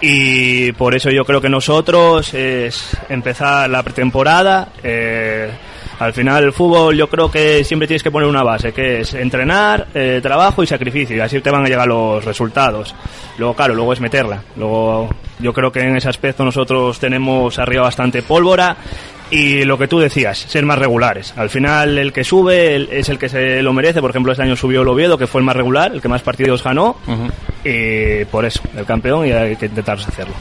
[0.00, 4.68] Y por eso yo creo que nosotros es empezar la pretemporada.
[4.82, 5.50] eh,
[5.98, 9.14] al final el fútbol yo creo que siempre tienes que poner una base, que es
[9.14, 12.94] entrenar, eh, trabajo y sacrificio, y así te van a llegar los resultados.
[13.38, 14.42] Luego, claro, luego es meterla.
[14.56, 18.76] Luego yo creo que en ese aspecto nosotros tenemos arriba bastante pólvora
[19.30, 21.34] y lo que tú decías, ser más regulares.
[21.36, 24.00] Al final el que sube es el que se lo merece.
[24.00, 26.22] Por ejemplo, este año subió el Oviedo, que fue el más regular, el que más
[26.22, 26.96] partidos ganó.
[27.64, 30.34] Y por eso, el campeón y hay que intentar hacerlo.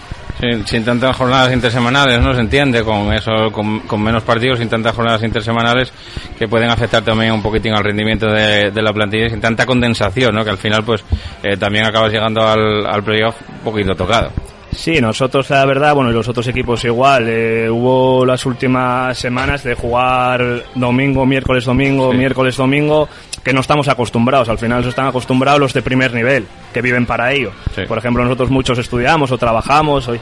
[0.65, 2.33] Sin, tantas jornadas intersemanales, ¿no?
[2.33, 5.91] Se entiende, con eso, con, con menos partidos, sin tantas jornadas intersemanales
[6.37, 10.35] que pueden afectar también un poquitín al rendimiento de, de la plantilla, sin tanta condensación,
[10.35, 10.43] ¿no?
[10.43, 11.03] Que al final, pues,
[11.43, 14.31] eh, también acabas llegando al, al playoff un poquito tocado.
[14.75, 19.63] Sí, nosotros la verdad, bueno, y los otros equipos igual, eh, hubo las últimas semanas
[19.63, 22.17] de jugar domingo, miércoles, domingo, Sí.
[22.17, 23.07] miércoles, domingo,
[23.43, 27.31] que no estamos acostumbrados, al final están acostumbrados los de primer nivel, que viven para
[27.33, 27.51] ello.
[27.75, 27.83] Sí.
[27.87, 30.15] Por ejemplo, nosotros muchos estudiamos o trabajamos, o-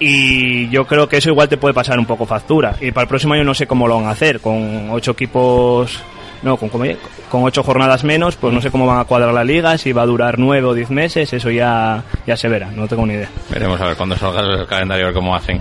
[0.00, 2.74] y yo creo que eso igual te puede pasar un poco factura.
[2.80, 6.00] Y para el próximo año no sé cómo lo van a hacer, con ocho equipos,
[6.44, 9.76] no, con, con ocho jornadas menos, pues no sé cómo van a cuadrar la liga,
[9.78, 13.06] si va a durar nueve o diez meses, eso ya, ya se verá, no tengo
[13.06, 13.28] ni idea.
[13.50, 15.60] Veremos a ver cuando salga el calendario a ver cómo hacen.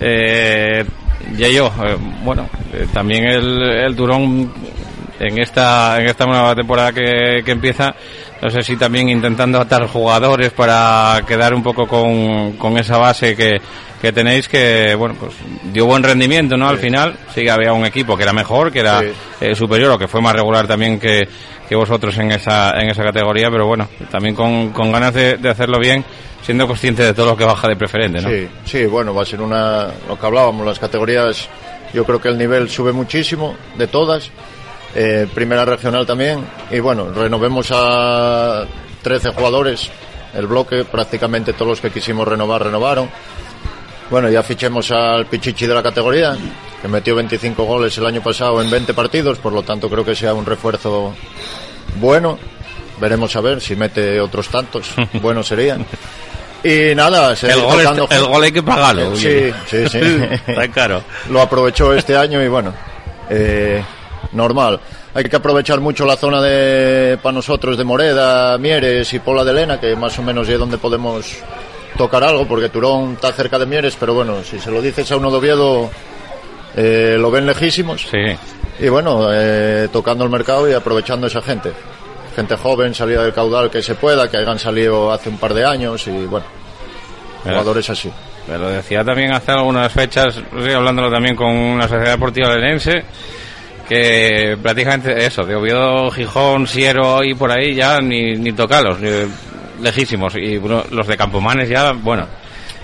[0.00, 0.84] Eh,
[1.36, 4.52] ya yo, eh, bueno, eh, también el, el Durón
[5.20, 7.94] en esta en esta nueva temporada que, que empieza,
[8.42, 13.36] no sé si también intentando atar jugadores para quedar un poco con, con esa base
[13.36, 13.60] que,
[14.04, 15.32] que tenéis que, bueno, pues
[15.72, 16.68] dio buen rendimiento, ¿no?
[16.68, 19.06] Al final, sí que había un equipo que era mejor, que era Sí.
[19.40, 21.26] eh, superior o que fue más regular también que,
[21.66, 25.48] que vosotros en esa, en esa categoría, pero bueno, también con, con ganas de, de
[25.48, 26.04] hacerlo bien,
[26.42, 28.28] siendo consciente de todo lo que baja de preferente, ¿no?
[28.28, 31.48] Sí, sí, bueno, va a ser una, lo que hablábamos, las categorías,
[31.94, 34.30] yo creo que el nivel sube muchísimo de todas,
[34.94, 38.66] eh, primera regional también, y bueno, renovemos a
[39.00, 39.90] 13 jugadores,
[40.34, 43.08] el bloque, prácticamente todos los que quisimos renovar, renovaron.
[44.14, 46.36] Bueno, ya fichemos al Pichichi de la categoría,
[46.80, 50.14] que metió 25 goles el año pasado en 20 partidos, por lo tanto creo que
[50.14, 51.12] sea un refuerzo
[51.96, 52.38] bueno.
[53.00, 54.88] Veremos a ver si mete otros tantos,
[55.20, 55.78] bueno sería.
[56.62, 59.16] Y nada, El gol, el gol hay que pagarlo.
[59.16, 59.98] Sí, sí, sí.
[60.46, 61.02] Está caro.
[61.28, 62.72] Lo aprovechó este año y bueno,
[63.28, 63.82] eh,
[64.30, 64.78] normal.
[65.12, 69.54] Hay que aprovechar mucho la zona de para nosotros de Moreda, Mieres y Pola de
[69.54, 71.42] Lena, que más o menos es donde podemos
[71.96, 75.16] tocar algo, porque Turón está cerca de Mieres, pero bueno, si se lo dices a
[75.16, 75.90] uno de Oviedo,
[76.76, 78.06] eh, lo ven lejísimos.
[78.10, 78.36] Sí.
[78.80, 81.72] Y bueno, eh, tocando el mercado y aprovechando esa gente.
[82.34, 85.64] gente joven, salida del caudal que se pueda, que hayan salido hace un par de
[85.64, 86.46] años y bueno,
[87.44, 88.10] jugadores así.
[88.48, 93.04] Me lo decía también hace algunas fechas, sí, hablándolo también con la Sociedad Deportiva Lenense,
[93.88, 99.10] que prácticamente eso, de Oviedo, Gijón, Siero y por ahí ya ni, ni tocalos, ni
[99.80, 100.34] lejísimos.
[100.36, 102.26] Y bueno, los de Campomanes ya, bueno,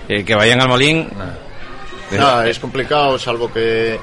[0.07, 1.07] eh, que vayan al Molín.
[2.11, 3.97] Nada, es complicado, salvo que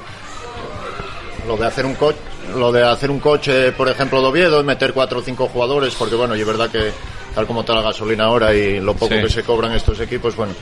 [1.47, 2.19] lo de hacer un coche,
[2.57, 6.15] lo de hacer un coche, por ejemplo, de Oviedo, meter cuatro o cinco jugadores, porque
[6.15, 6.91] bueno, y es verdad que
[7.35, 9.21] tal como está la gasolina ahora y lo poco Sí.
[9.21, 10.55] que se cobran estos equipos, bueno,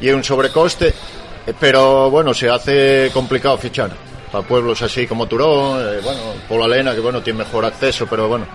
[0.00, 3.90] y un sobrecoste, eh, pero bueno, se hace complicado fichar
[4.32, 8.26] para pueblos así como Turón, eh, bueno, Pola Lena, que bueno, tiene mejor acceso, pero
[8.28, 8.46] bueno,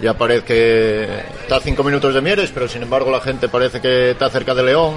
[0.00, 1.04] ya parece que
[1.42, 4.54] está a cinco minutos de Mieres, pero sin embargo la gente parece que está cerca
[4.54, 4.94] de León,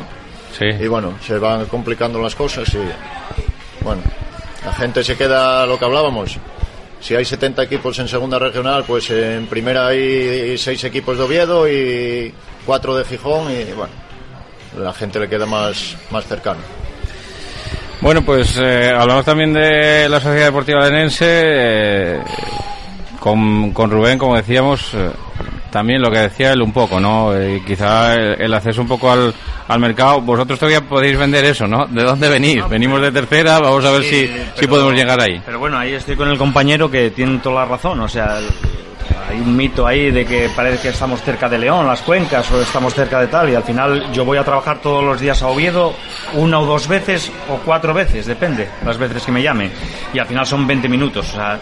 [0.57, 0.65] Sí.
[0.65, 4.01] y bueno, se van complicando las cosas y bueno,
[4.65, 6.37] la gente se queda lo que hablábamos.
[6.99, 11.67] Si hay 70 equipos en segunda regional, pues en primera hay seis equipos de Oviedo
[11.67, 12.31] y
[12.65, 13.93] cuatro de Gijón y bueno,
[14.77, 16.59] la gente le queda más, más cercano.
[18.01, 22.19] Bueno, pues eh, hablamos también de la Sociedad Deportiva Lenense, eh,
[23.21, 25.11] con, con Rubén, como decíamos, eh,
[25.69, 27.35] también lo que decía él un poco, ¿no?
[27.37, 29.31] Eh, quizá el, el acceso un poco al,
[29.67, 30.19] al mercado.
[30.21, 31.85] Vosotros todavía podéis vender eso, ¿no?
[31.85, 32.67] ¿De dónde venís?
[32.67, 35.39] Venimos de tercera, vamos a ver si, si pero- podemos llegar ahí.
[35.45, 37.99] Pero bueno, ahí estoy con el compañero que tiene toda la razón.
[37.99, 38.47] O sea, el-
[39.29, 42.59] hay un mito ahí de que parece que estamos cerca de León, las cuencas, o
[42.59, 43.49] estamos cerca de tal.
[43.51, 45.93] Y al final yo voy a trabajar todos los días a Oviedo
[46.33, 49.69] una o dos veces o cuatro veces, depende, las veces que me llame.
[50.11, 51.29] Y al final son 20 minutos.
[51.29, 51.59] O sea,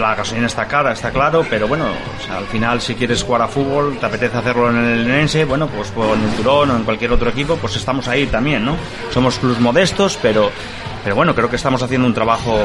[0.00, 1.86] la gasolina está cara, está claro, pero bueno,
[2.30, 5.92] al final si quieres jugar a fútbol, te apetece hacerlo en el Lenense, bueno, pues
[5.96, 8.76] en el Turón o en cualquier otro equipo, pues estamos ahí también, ¿no?
[9.12, 10.50] Somos clubs modestos, pero,
[11.02, 12.58] pero bueno, creo que estamos haciendo un trabajo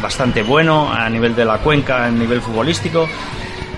[0.00, 3.08] bastante bueno a nivel de la cuenca, a nivel futbolístico.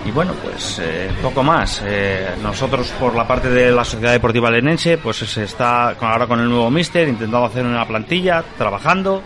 [0.07, 1.83] Y bueno, pues eh, poco más.
[1.87, 6.27] Eh, nosotros por la parte de la Sociedad Deportiva Lenense, pues se está con- ahora
[6.27, 9.23] con el nuevo míster intentando hacer una plantilla, trabajando.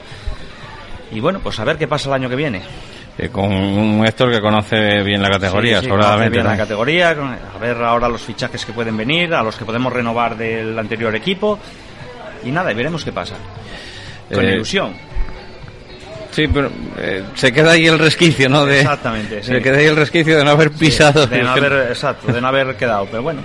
[1.10, 2.62] Y bueno, pues a ver qué pasa el año que viene.
[3.20, 6.20] Eh, con un Héctor que conoce bien la categoría, Sí, sí, sobradamente.
[6.24, 6.50] conoce bien ¿no?
[6.50, 7.10] la categoría,
[7.54, 11.14] a ver ahora los fichajes que pueden venir, a los que podemos renovar del anterior
[11.16, 11.58] equipo.
[12.44, 13.34] Y nada, y veremos qué pasa.
[14.32, 14.92] Con Eh, ilusión.
[16.30, 18.64] Sí, pero eh, se queda ahí el resquicio, ¿no?
[18.64, 19.50] De, Exactamente, sí.
[19.52, 21.26] Se queda ahí el resquicio de no haber pisado.
[21.26, 23.40] de no haber, exacto, de no haber quedado, pero bueno.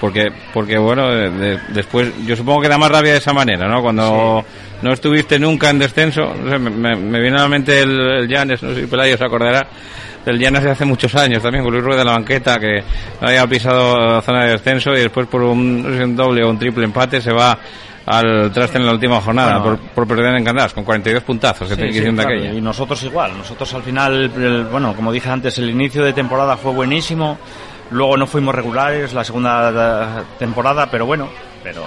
[0.00, 3.66] Porque, porque bueno, de- de- después, yo supongo que da más rabia de esa manera,
[3.68, 3.80] ¿no?
[3.82, 4.44] Cuando
[4.84, 8.28] no estuviste nunca en descenso, no sé, me, me- me viene a la mente el,
[8.28, 9.66] Llanes, no sé si Pelayo se acordará,
[10.24, 12.82] del Llanes de hace muchos años también, con Luis Rueda de la banqueta, que
[13.20, 16.84] no había pisado zona de descenso y después por un, un doble o un triple
[16.84, 17.58] empate se va
[18.06, 19.78] al traste en la última jornada Bueno.
[19.94, 22.52] por, por perder en Candás con 42 puntazos que Sí, claro, aquella.
[22.52, 23.36] Y nosotros igual.
[23.38, 27.38] Nosotros al final, el- bueno, como dije antes, el inicio de temporada fue buenísimo.
[27.90, 31.28] Luego no fuimos regulares la segunda eh, temporada, pero bueno,
[31.62, 31.82] pero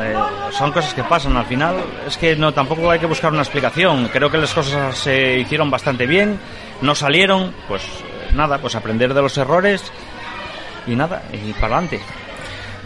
[0.00, 0.14] eh,
[0.52, 1.76] son cosas que pasan al final.
[2.06, 4.08] Es que no tampoco hay que buscar una explicación.
[4.12, 6.38] Creo que las cosas se hicieron bastante bien,
[6.82, 9.82] no salieron, pues eh, nada, pues aprender de los errores
[10.86, 12.00] y nada, y para adelante.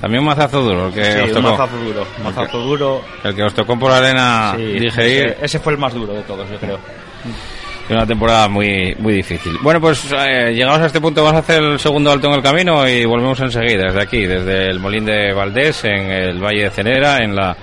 [0.01, 1.51] También un mazazo duro el que Sí, os un tocó.
[1.57, 3.03] mazazo duro, mazazo duro.
[3.23, 5.27] El que os tocó por la arena, Sí, dije ir.
[5.29, 6.79] ese, ese fue el más duro de todos, yo creo.
[7.91, 9.53] Una temporada muy muy difícil.
[9.63, 12.43] Bueno, pues eh, llegados a este punto vamos a hacer el segundo alto en el
[12.43, 16.71] camino y volvemos enseguida desde aquí, desde el Molín de Valdés, en el Valle de
[16.71, 17.55] Cenera, en la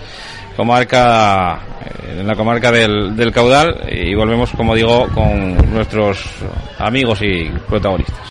[0.56, 6.24] comarca eh, en la comarca del Caudal y volvemos, como digo, con nuestros
[6.78, 8.31] amigos y protagonistas.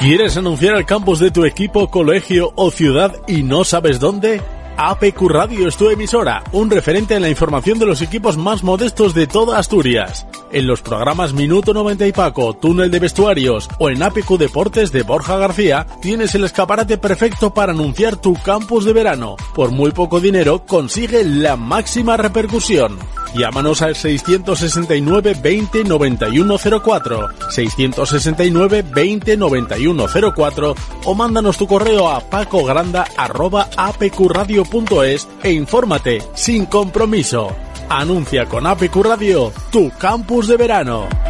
[0.00, 4.40] ¿Quieres anunciar el campus de tu equipo, colegio o ciudad y no sabes dónde?
[4.78, 9.12] APQ Radio es tu emisora, un referente en la información de los equipos más modestos
[9.12, 10.26] de toda Asturias.
[10.52, 15.02] En los programas Minuto 90 y Paco, Túnel de Vestuarios o en APQ Deportes de
[15.02, 19.36] Borja García, tienes el escaparate perfecto para anunciar tu campus de verano.
[19.54, 22.98] Por muy poco dinero, consigue la máxima repercusión.
[23.34, 30.74] Llámanos al 669 20 91 04, 669 20 91 04
[31.04, 37.54] o mándanos tu correo a pacogranda arroba apqradio.es e infórmate sin compromiso.
[37.88, 41.29] Anuncia con APQ Radio tu campus de verano.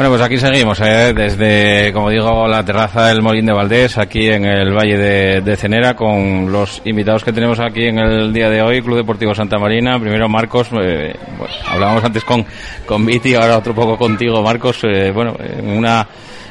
[0.00, 1.12] Bueno, pues aquí seguimos, ¿eh?
[1.12, 4.96] desde, como digo, la terraza del Molín de Valdés, aquí en el Valle
[5.42, 9.34] de, Cenera, con los invitados que tenemos aquí en el día de hoy, Club Deportivo
[9.34, 10.00] Santa Marina.
[10.00, 12.46] Primero, Marcos, eh, bueno, hablábamos antes con,
[12.86, 14.80] con Viti, ahora otro poco contigo, Marcos.
[14.84, 16.08] Eh, bueno, en una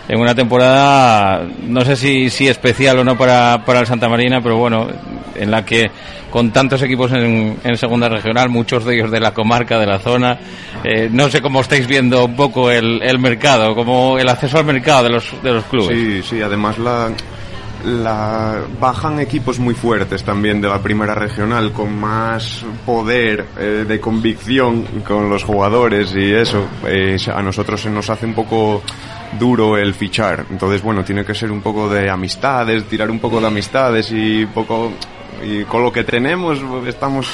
[0.09, 4.41] en una temporada, no sé si, si especial o no para, para el Santa Marina,
[4.41, 4.87] pero bueno,
[5.35, 5.91] en la que
[6.31, 9.99] con tantos equipos en, en segunda regional, muchos de ellos de la comarca, de la
[9.99, 10.39] zona,
[10.83, 14.65] eh, no sé cómo estáis viendo un poco el, el mercado, como el acceso al
[14.65, 15.95] mercado de los, de los clubes.
[15.95, 17.11] Sí, sí, además la,
[17.85, 23.99] la bajan equipos muy fuertes también de la primera regional con más poder eh, de
[23.99, 28.81] convicción con los jugadores y eso eh, a nosotros se nos hace un poco
[29.37, 33.39] duro el fichar entonces bueno tiene que ser un poco de amistades tirar un poco
[33.39, 34.91] de amistades y poco
[35.45, 37.27] y con lo que tenemos estamos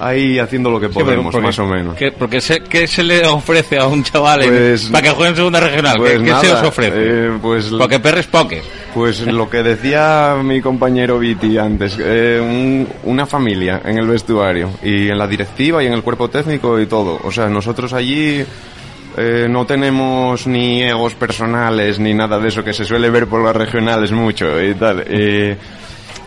[0.00, 1.96] ahí haciendo lo que podemos, más o menos.
[1.96, 5.30] ¿qué, porque se, ¿qué se le ofrece a un chaval Pues- en- para que juegue
[5.30, 5.96] en segunda regional?
[5.98, 6.94] Pues ¿Qué, qué nada, se os ofrece?
[6.96, 8.62] eh, pues porque perres poker.
[8.94, 14.70] Pues lo que decía mi compañero Viti antes, eh, un- una familia en el vestuario
[14.84, 17.18] y en la directiva y en el cuerpo técnico y todo.
[17.24, 18.44] O sea, nosotros allí
[19.18, 23.42] eh, no tenemos ni egos personales ni nada de eso que se suele ver por
[23.42, 25.04] las regionales mucho y tal.
[25.06, 25.56] Eh,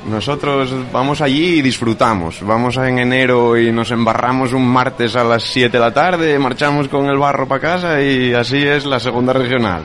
[0.10, 2.42] nosotros vamos allí y disfrutamos.
[2.42, 6.88] Vamos en enero y nos embarramos un martes a las 7 de la tarde, marchamos
[6.88, 9.84] con el barro para casa y así es la segunda regional.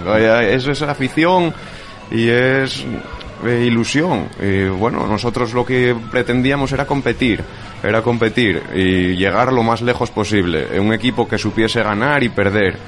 [0.49, 1.53] Eso es afición
[2.11, 2.85] y es
[3.45, 4.29] eh, ilusión.
[4.41, 7.43] Y bueno, nosotros lo que pretendíamos era competir,
[7.83, 10.79] era competir y llegar lo más lejos posible.
[10.81, 12.79] Un equipo que supiese ganar y perder.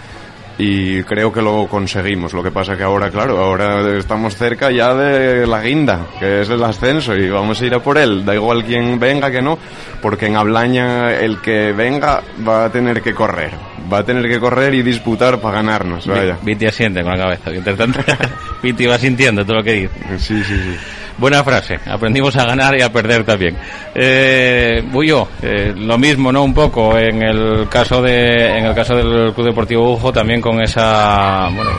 [0.59, 2.33] Y creo que lo conseguimos.
[2.33, 6.51] Lo que pasa que ahora, claro, ahora estamos cerca ya de la guinda, que es
[6.51, 8.25] el ascenso, y vamos a ir a por él.
[8.25, 9.57] Da igual quién venga que no,
[10.03, 13.53] porque en Ablaña el que venga va a tener que correr.
[13.91, 16.07] Va a tener que correr y disputar para ganarnos.
[16.09, 16.37] Vaya.
[16.43, 17.51] Viti asiente con la cabeza.
[17.51, 18.01] Mientras tanto,
[18.63, 19.95] Viti va sintiendo todo lo que dice.
[20.19, 20.77] Sí, sí, sí.
[21.19, 21.81] Buena frase.
[21.85, 23.57] Aprendimos a ganar y a perder también.
[23.93, 26.45] Eh, Bullo, eh, lo mismo, ¿no?
[26.45, 30.63] Un poco en el caso de, en el caso del Club Deportivo Ujo, también con
[30.63, 31.71] esa, bueno,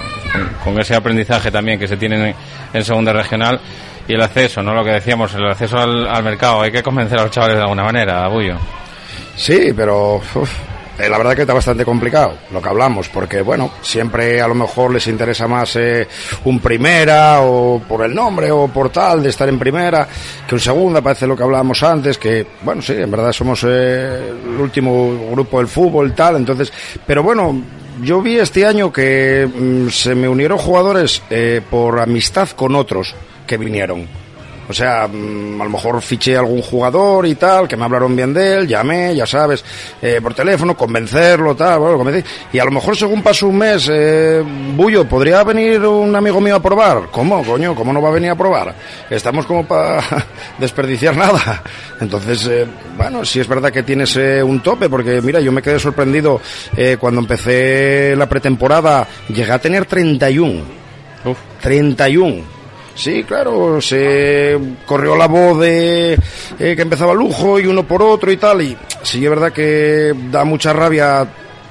[0.62, 2.36] con, ese aprendizaje también que se tiene
[2.74, 3.62] en, segunda regional
[4.06, 4.74] y el acceso, ¿no?
[4.74, 6.62] Lo que decíamos, el acceso al, mercado.
[6.62, 8.58] Hay que convencer a los chavales de alguna manera, Bullo.
[9.38, 10.22] Sí, pero
[11.00, 14.56] eh, la verdad que está bastante complicado lo que hablamos, porque bueno, siempre a lo
[14.56, 16.08] mejor les interesa más eh,
[16.46, 20.08] un primera o por el nombre o por tal de estar en primera
[20.48, 24.34] que un segunda, parece lo que hablábamos antes, que bueno, sí, en verdad somos eh,
[24.44, 26.72] el último grupo del fútbol tal, entonces,
[27.06, 27.62] pero bueno,
[28.02, 33.16] yo vi este año que mm, se me unieron jugadores eh, por amistad con otros
[33.46, 34.29] que vinieron.
[34.70, 38.16] O sea, mm, a lo mejor fiché a algún jugador y tal, que me hablaron
[38.16, 39.66] bien de él, llamé, ya sabes,
[40.00, 42.30] eh, por teléfono, convencerlo, tal, bueno, convencí.
[42.54, 44.44] Y a lo mejor según pasó un mes, eh,
[44.76, 47.08] Bullo, ¿podría venir un amigo mío a probar?
[47.12, 47.74] ¿Cómo, coño?
[47.74, 48.76] ¿Cómo no va a venir a probar?
[49.10, 50.04] Estamos como para
[50.60, 51.64] desperdiciar nada.
[52.00, 55.64] Entonces, eh, bueno, sí es verdad que tienes eh, un tope, porque mira, yo me
[55.64, 56.40] quedé sorprendido
[56.78, 60.62] eh, cuando empecé la pretemporada, llegué a tener 31.
[61.60, 62.59] 31.
[63.00, 66.20] Sí, claro, se corrió la voz de
[66.60, 70.14] eh, que empezaba lujo y uno por otro y tal, y sí es verdad que
[70.30, 71.26] da mucha rabia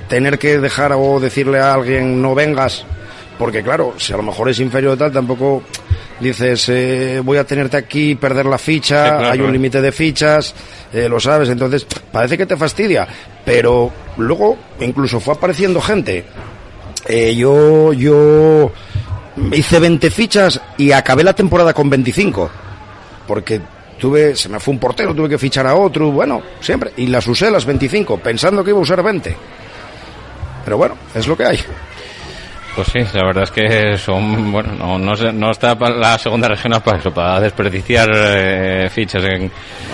[0.09, 2.83] tener que dejar o decirle a alguien no vengas,
[3.39, 5.64] porque claro, si a lo mejor es inferior y tal, tampoco
[6.18, 9.93] dices eh, voy a tenerte aquí, perder la ficha, Sí, claro, hay un límite de
[9.93, 10.55] fichas,
[10.95, 13.07] eh, lo sabes, entonces parece que te fastidia,
[13.45, 16.24] pero luego incluso fue apareciendo gente.
[17.07, 18.70] Yo, yo
[19.53, 22.51] hice 20 fichas y acabé la temporada con 25.
[23.26, 23.61] Porque
[23.99, 26.93] tuve, se me fue un portero, tuve que fichar a otro, bueno, siempre.
[26.97, 29.36] Y las usé las 25, pensando que iba a usar 20.
[30.64, 31.59] Pero bueno, es lo que hay.
[32.76, 36.47] Pues sí, la verdad es que son, bueno, no, no, no está pa- la segunda
[36.47, 39.51] región para eso, para desperdiciar eh, fichas en,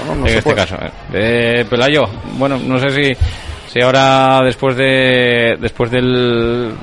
[0.07, 0.57] no, no en se este puede.
[0.57, 0.76] caso.
[1.14, 2.03] Eh, Pelayo,
[2.36, 3.16] bueno, no sé si,
[3.72, 6.74] si ahora después de, después del,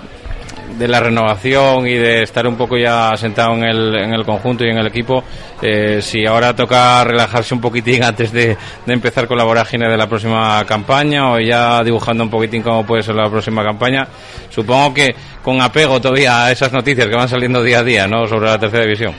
[0.78, 4.65] de la renovación y de estar un poco ya sentado en el, en el conjunto
[4.65, 5.24] y en el equipo,
[5.61, 9.97] eh, si ahora toca relajarse un poquitín antes de, de empezar con la vorágine de
[9.97, 14.07] la próxima campaña o ya dibujando un poquitín cómo puede ser la próxima campaña,
[14.49, 18.28] supongo que con apego todavía a esas noticias que van saliendo día a día, ¿no?
[18.28, 19.13] Sobre la tercera división.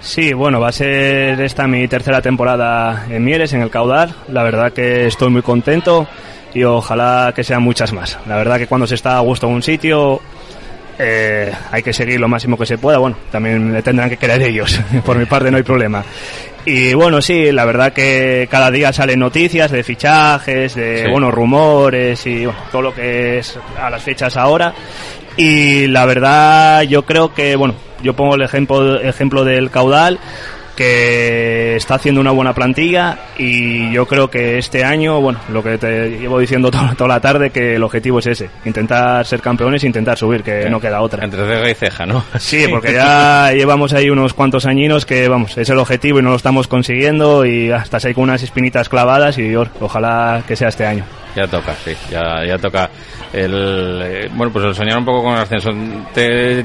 [0.00, 4.12] Sí, bueno, va a ser esta mi tercera temporada en Mieres, en el Caudal.
[4.28, 6.08] La verdad que estoy muy contento
[6.54, 8.18] y ojalá que sean muchas más.
[8.26, 10.20] La verdad que cuando se está a gusto en un sitio
[10.98, 12.98] eh, hay que seguir lo máximo que se pueda.
[12.98, 14.80] Bueno, también le tendrán que querer ellos.
[15.04, 16.04] Por mi parte no hay problema.
[16.64, 21.10] Y bueno, sí, la verdad que cada día salen noticias de fichajes, de Sí.
[21.10, 24.72] bueno, rumores y bueno, todo lo que es a las fechas ahora.
[25.36, 30.18] Y la verdad, yo creo que, bueno, yo pongo el ejemplo, ejemplo del caudal,
[30.76, 35.78] que está haciendo una buena plantilla y yo creo que este año, bueno, lo que
[35.78, 39.82] te llevo diciendo to- toda la tarde, que el objetivo es ese, intentar ser campeones
[39.84, 41.24] e intentar subir, que no queda otra.
[41.24, 42.24] Entre ceja y ceja, ¿no?
[42.38, 46.30] Sí, porque ya llevamos ahí unos cuantos añinos que, vamos, es el objetivo y no
[46.30, 50.86] lo estamos consiguiendo y hasta ahí con unas espinitas clavadas y ojalá que sea este
[50.86, 51.04] año.
[51.36, 52.90] Ya toca, sí, ya, ya toca
[53.32, 55.70] el, eh, bueno, pues el soñar un poco con el ascenso.
[56.12, 56.64] Te,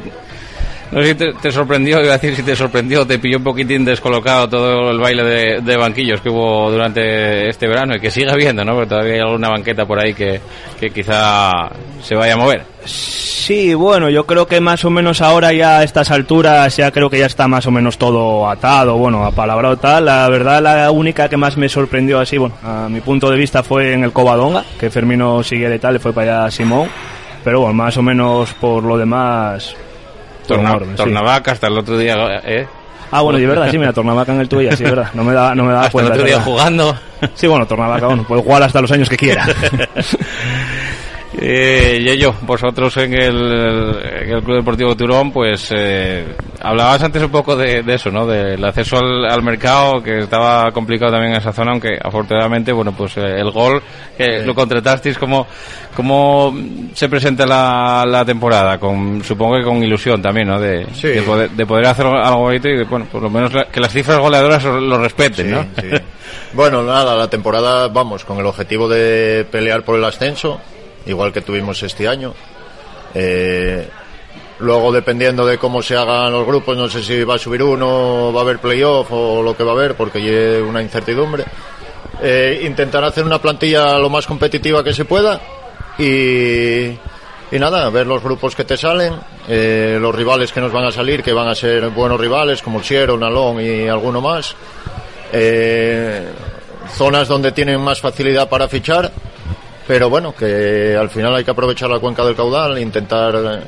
[0.91, 3.83] no sé si te, sorprendió, iba a decir si te sorprendió, te pilló un poquitín
[3.83, 8.31] descolocado todo el baile de, de banquillos que hubo durante este verano y que sigue
[8.31, 8.73] habiendo, ¿no?
[8.73, 10.39] Porque todavía hay alguna banqueta por ahí que,
[10.79, 11.69] que quizá
[12.01, 12.63] se vaya a mover.
[12.85, 17.09] Sí, bueno, yo creo que más o menos ahora ya a estas alturas ya creo
[17.09, 20.05] que ya está más o menos todo atado, bueno, apalabrado tal.
[20.05, 23.63] La verdad la única que más me sorprendió así, bueno, a mi punto de vista
[23.63, 26.89] fue en el Covadonga, que Fermino Siguiere y tal, le fue para allá Simón.
[27.43, 29.75] Pero bueno, más o menos por lo demás...
[30.47, 30.95] sí.
[30.95, 32.67] Tornavaca hasta el otro día, ¿eh?
[33.11, 35.09] Ah, bueno, y es verdad, sí, mira, Tornavaca en el tuyo, sí, es verdad.
[35.13, 36.97] No me da, no me daba Hasta el otro día jugando.
[37.35, 39.45] Sí, bueno, Tornavaca, bueno, puede jugar hasta los años que quiera.
[41.39, 46.25] Eh, y ello, vosotros en el, en el Club Deportivo Turón, pues eh,
[46.61, 48.25] hablabas antes un poco de, de eso, ¿no?
[48.25, 52.91] Del acceso al, al mercado, que estaba complicado también en esa zona, aunque afortunadamente, bueno,
[52.97, 53.83] pues eh, el gol,
[54.17, 55.45] que lo contratasteis, ¿cómo,
[55.95, 56.57] cómo
[56.95, 58.79] se presenta la, la temporada?
[58.79, 60.59] Con, supongo que con ilusión también, ¿no?
[60.59, 61.09] De, Sí.
[61.09, 63.91] de, poder, de poder hacer algo bonito y, bueno, por lo menos la- que las
[63.93, 65.61] cifras goleadoras lo respeten, ¿no?
[65.79, 65.87] Sí.
[66.53, 70.59] Bueno, nada, la temporada vamos con el objetivo de pelear por el ascenso,
[71.07, 72.33] igual que tuvimos este año.
[73.13, 73.87] Eh,
[74.59, 78.31] luego, dependiendo de cómo se hagan los grupos, no sé si va a subir uno,
[78.33, 81.45] va a haber playoff o lo que va a haber, porque hay una incertidumbre.
[82.21, 85.39] Eh, intentar hacer una plantilla lo más competitiva que se pueda
[85.99, 86.97] y,
[87.51, 89.13] nada, ver los grupos que te salen,
[89.47, 92.79] eh, los rivales que nos van a salir, que van a ser buenos rivales, como
[92.79, 94.55] el Siero, Nalón y alguno más.
[96.89, 99.11] Zonas donde tienen más facilidad para fichar,
[99.87, 103.59] pero bueno, que al final hay que aprovechar la cuenca del caudal, intentar eh,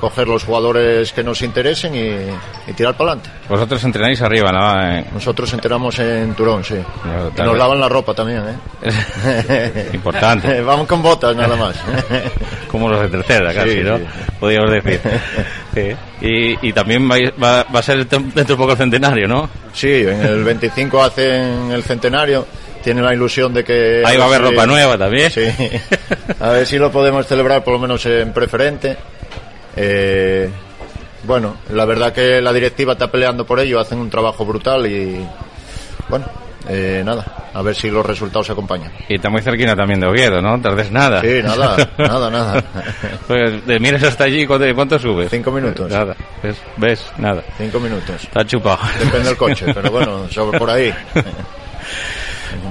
[0.00, 3.30] coger los jugadores que nos interesen y, y tirar para adelante.
[3.48, 4.82] Vosotros entrenáis arriba, ¿no?
[4.98, 6.74] Eh, Nosotros enteramos en Turón, sí.
[7.04, 8.42] No, Y nos lavan la ropa también,
[8.82, 9.90] ¿eh?
[9.94, 10.60] Importante.
[10.62, 11.76] Vamos con botas nada más.
[12.70, 13.98] como los de tercera casi, Sí, ¿no?
[13.98, 14.04] sí.
[14.40, 15.00] Podríamos decir.
[15.74, 15.96] Sí.
[16.20, 19.48] Y, y también vais- va, va a ser dentro de poco el centenario, ¿no?
[19.72, 22.46] Sí, en el 25 hacen el centenario.
[22.84, 24.02] Tienen la ilusión de que...
[24.04, 25.30] Ahí va a haber ropa nueva también.
[25.30, 25.46] Sí.
[26.38, 28.96] A ver si lo podemos celebrar por lo menos en preferente.
[29.74, 30.50] Eh,
[31.24, 35.26] bueno, la verdad que la directiva está peleando por ello, hacen un trabajo brutal y
[36.10, 36.26] bueno,
[36.68, 38.92] eh, nada, a ver si los resultados acompañan.
[39.08, 40.60] Y está muy cerquina también de Oviedo, ¿no?
[40.60, 41.22] Tardes nada.
[41.22, 42.64] Sí, nada, nada, nada.
[43.26, 45.30] Pues de Mieres hasta allí, ¿cuánto, cuánto subes?
[45.30, 45.90] Cinco minutos.
[45.90, 46.14] Nada.
[46.42, 46.56] ¿Ves?
[46.76, 47.12] ¿Ves?
[47.16, 47.42] Nada.
[47.56, 48.22] Cinco minutos.
[48.22, 48.80] Está chupado.
[48.98, 50.92] Depende del coche, pero bueno, sobre por ahí.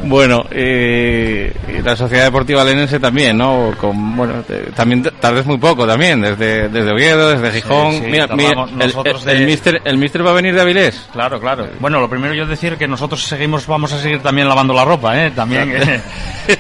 [0.05, 3.71] Bueno, eh, y la Sociedad Deportiva Lenense también, ¿no?
[3.79, 7.93] Con, bueno, te- también t- tal vez muy poco también, desde, desde Oviedo, desde Gijón.
[7.93, 11.07] sí, mira, mira, el, nosotros el, de- mister, el mister va a venir de Avilés.
[11.13, 11.67] Claro, claro.
[11.79, 15.17] Bueno, lo primero yo decir que nosotros seguimos, vamos a seguir también lavando la ropa,
[15.25, 15.31] ¿eh?
[15.31, 16.01] También, eh,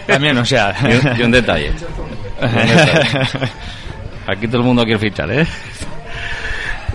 [0.07, 0.73] también, o sea.
[1.17, 1.21] Y.
[1.23, 1.71] Un detalle.
[4.27, 5.45] Aquí todo el mundo quiere fichar, ¿eh?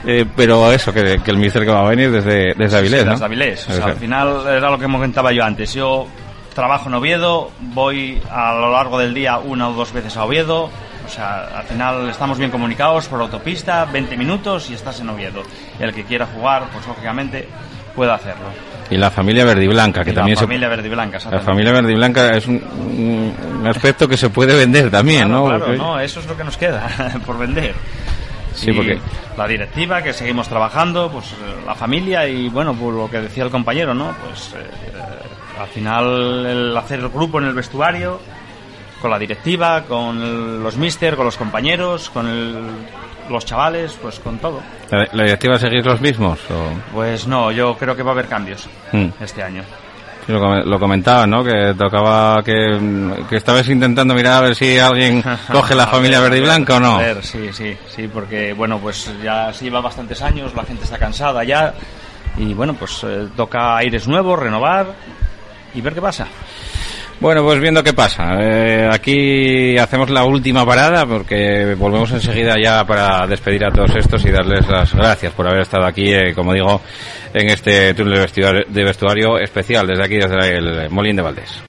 [0.06, 3.06] Eh, pero eso, que, que el mister que va a venir desde, desde Avilés, Sí,
[3.06, 3.12] ¿no?
[3.12, 3.68] desde Avilés.
[3.68, 5.74] O sea, al final era lo que comentaba yo antes.
[5.74, 6.06] Yo
[6.54, 10.64] trabajo en Oviedo, voy a lo largo del día una o dos veces a Oviedo.
[11.06, 15.42] O sea, al final estamos bien comunicados por autopista, 20 minutos y estás en Oviedo.
[15.80, 17.48] Y el que quiera jugar, pues lógicamente
[17.94, 18.46] puede hacerlo.
[18.90, 21.18] Y la familia verde y blanca, que Y también la se- familia verde y blanca,
[21.30, 25.28] La familia verde y blanca es un, un- un aspecto que se puede vender también,
[25.28, 25.44] Claro, ¿no?
[25.46, 26.88] claro, Porque- no, eso es lo que nos queda
[27.26, 27.74] por vender.
[28.58, 28.98] Sí, Y porque-
[29.36, 31.36] la directiva, que seguimos trabajando, pues eh,
[31.66, 34.14] la familia y bueno, pues lo que decía el compañero, ¿no?
[34.26, 34.58] Pues eh,
[34.94, 38.20] eh, al final el hacer el grupo en el vestuario,
[39.00, 42.66] con la directiva, con el- los mister, con los compañeros, con el-
[43.30, 44.60] los chavales, pues con todo.
[44.90, 46.40] ¿La, la directiva seguís los mismos?
[46.50, 46.92] O...
[46.94, 49.08] Pues no, yo creo que va a haber cambios Mm.
[49.20, 49.62] este año.
[50.28, 51.42] Lo, lo comentaba, ¿no?
[51.42, 56.30] Que tocaba que, que estabas intentando mirar a ver si alguien coge la familia ver,
[56.30, 56.96] verde y blanca o no.
[56.96, 60.84] a ver, sí, sí, sí, porque bueno, pues ya se lleva bastantes años, la gente
[60.84, 61.74] está cansada ya
[62.36, 64.92] y bueno, pues eh, toca aires nuevos, renovar
[65.74, 66.26] y ver qué pasa.
[67.20, 68.36] Bueno, pues viendo qué pasa.
[68.40, 74.24] Eh, aquí hacemos la última parada porque volvemos enseguida ya para despedir a todos estos
[74.24, 76.80] y darles las gracias por haber estado aquí, eh, como digo,
[77.34, 81.68] en este túnel de vestuario, de vestuario especial desde aquí, desde el Molín de Valdés.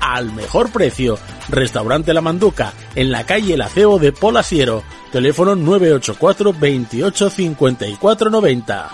[0.00, 1.18] al mejor precio.
[1.48, 4.82] Restaurante La Manduca, en la calle El Aceo de Polasiero.
[5.12, 8.90] Teléfono 984 28 54 90.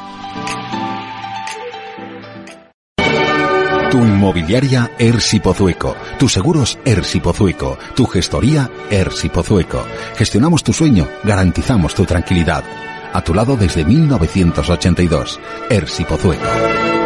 [3.90, 5.96] Tu inmobiliaria Ersi Pozueco.
[6.18, 7.78] Tus seguros Ersi Pozueco.
[7.94, 9.84] Tu gestoría Ersi Pozueco.
[10.16, 12.64] Gestionamos tu sueño, garantizamos tu tranquilidad.
[13.12, 15.40] A tu lado desde 1982.
[15.70, 17.05] Ersi Pozueco.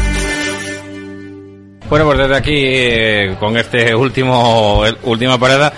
[1.91, 5.73] Bueno, pues desde aquí, eh, con este último, el- última parada,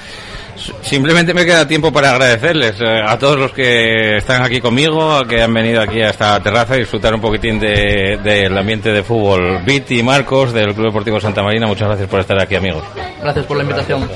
[0.83, 5.27] simplemente me queda tiempo para agradecerles eh, a todos los que están aquí conmigo, a
[5.27, 9.01] que han venido aquí a esta terraza a disfrutar un poquitín de- del ambiente de
[9.01, 9.63] fútbol.
[9.65, 12.83] Viti, Marcos, del Club Deportivo Santa Marina, muchas gracias por estar aquí, amigos.
[13.19, 14.07] Gracias por la invitación.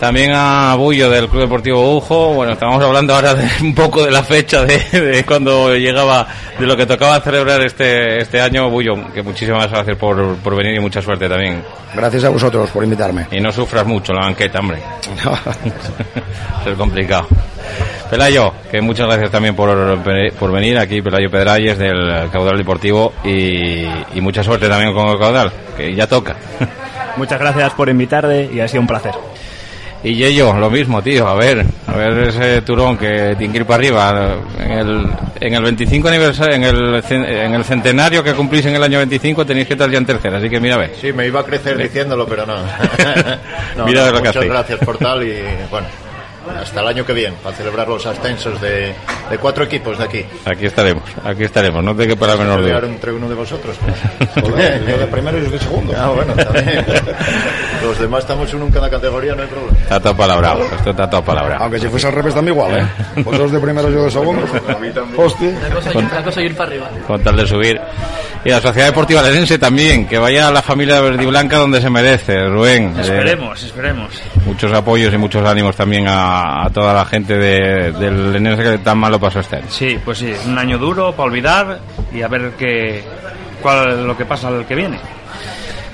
[0.00, 2.32] También a Bullo del Club Deportivo Ujo.
[2.32, 6.26] Bueno, estamos hablando ahora de un poco de la fecha de, de cuando llegaba,
[6.58, 8.70] de lo que tocaba celebrar este, este año.
[8.70, 11.62] Bullo, que muchísimas gracias por, por venir y mucha suerte también.
[11.94, 13.26] Gracias a vosotros por invitarme.
[13.30, 14.78] Y no sufras mucho la banqueta, hombre.
[16.66, 17.28] es complicado.
[18.08, 19.98] Pelayo, que muchas gracias también por,
[20.32, 23.84] por venir aquí, Pelayo Pedralles del Caudal Deportivo y,
[24.14, 26.36] y mucha suerte también con el Caudal, que ya toca.
[27.16, 29.12] Muchas gracias por invitarme y ha sido un placer.
[30.02, 31.28] Y Yello, lo mismo, tío.
[31.28, 34.34] A ver, a ver ese turón que tiene que ir para arriba.
[34.58, 35.06] En el,
[35.40, 39.44] en el 25 aniversario, en el, en el centenario que cumplís en el año 25,
[39.44, 40.38] tenéis que estar ya en tercera.
[40.38, 40.92] Así que mira, a ver.
[40.98, 42.56] Sí, me iba a crecer diciéndolo, pero no.
[43.76, 44.50] no, Mira no, lo que muchas hacéis.
[44.52, 45.34] gracias por tal y
[45.70, 45.86] bueno,
[46.62, 48.94] hasta el año que viene, para celebrar los ascensos de,
[49.30, 50.24] de cuatro equipos de aquí.
[50.46, 51.84] Aquí estaremos, aquí estaremos.
[51.84, 52.78] No te que para la menor duda.
[52.86, 53.76] entre uno de vosotros.
[54.40, 55.92] Joder, yo de primero y yo de segundo.
[55.94, 56.84] Ah, bueno, también.
[57.82, 59.78] Los demás estamos uno en cada categoría, no hay problema.
[59.78, 60.62] Está todo palabrado.
[60.64, 61.62] Esto está todo palabrado.
[61.64, 62.86] Aunque si fuese al revés también igual, ¿eh?
[63.24, 64.42] Vosotros de primero, yo de segundo.
[65.16, 65.50] Hostia.
[65.62, 66.88] La cosa, la cosa es ir para arriba.
[67.06, 67.80] con tal de subir.
[68.44, 72.46] Y la Sociedad Deportiva Lenense también, que vaya a la familia verdiblanca donde se merece,
[72.48, 72.94] Rubén.
[72.96, 74.22] Eh, Esperemos, esperemos.
[74.46, 78.78] muchos apoyos y muchos ánimos también a, a toda la gente de, del Lenense que
[78.78, 79.66] tan mal lo pasó este año.
[79.68, 81.78] Sí, pues sí, un año duro para olvidar
[82.14, 83.02] y a ver qué,
[83.62, 84.98] cuál lo que pasa el que viene.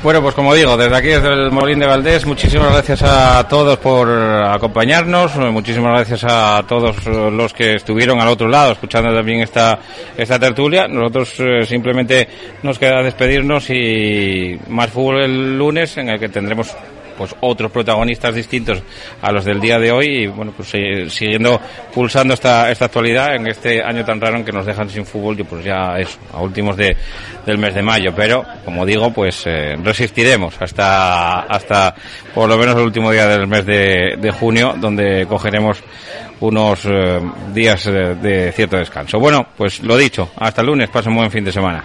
[0.03, 3.79] Bueno, pues como digo, desde aquí, desde el Molín de Valdés, muchísimas gracias a todos
[3.79, 9.79] por acompañarnos, muchísimas gracias a todos los que estuvieron al otro lado escuchando también esta,
[10.17, 10.87] esta tertulia.
[10.87, 12.29] Nosotros eh, simplemente
[12.63, 16.77] nos queda despedirnos y más fútbol el lunes en el que tendremos
[17.17, 18.83] pues otros protagonistas distintos
[19.23, 21.61] a los del día de hoy y bueno pues eh, siguiendo
[21.93, 25.39] pulsando esta esta actualidad en este año tan raro en que nos dejan sin fútbol
[25.41, 26.97] y pues ya eso a últimos de,
[27.45, 28.13] del mes de mayo.
[28.15, 31.95] Pero como digo pues eh, resistiremos hasta hasta
[32.35, 35.83] por lo menos el último día del mes de, de junio donde cogeremos
[36.41, 37.21] unos eh,
[37.53, 39.19] días eh, de cierto descanso.
[39.19, 41.85] Bueno pues lo dicho hasta el lunes pasen buen fin de semana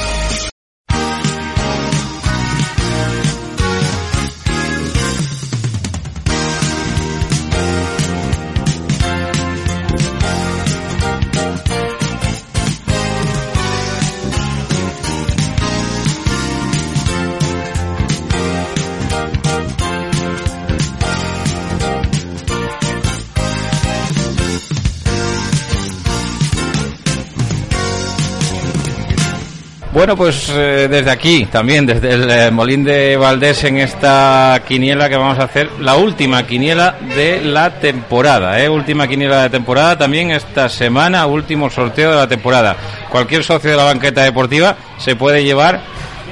[30.01, 35.07] Bueno, pues eh, desde aquí, también desde el eh, Molín de Valdés, en esta quiniela
[35.07, 38.67] que vamos a hacer, la última quiniela de la temporada, ¿eh?
[38.67, 42.75] última quiniela de temporada, también esta semana, último sorteo de la temporada.
[43.11, 45.83] Cualquier socio de la banqueta deportiva se puede llevar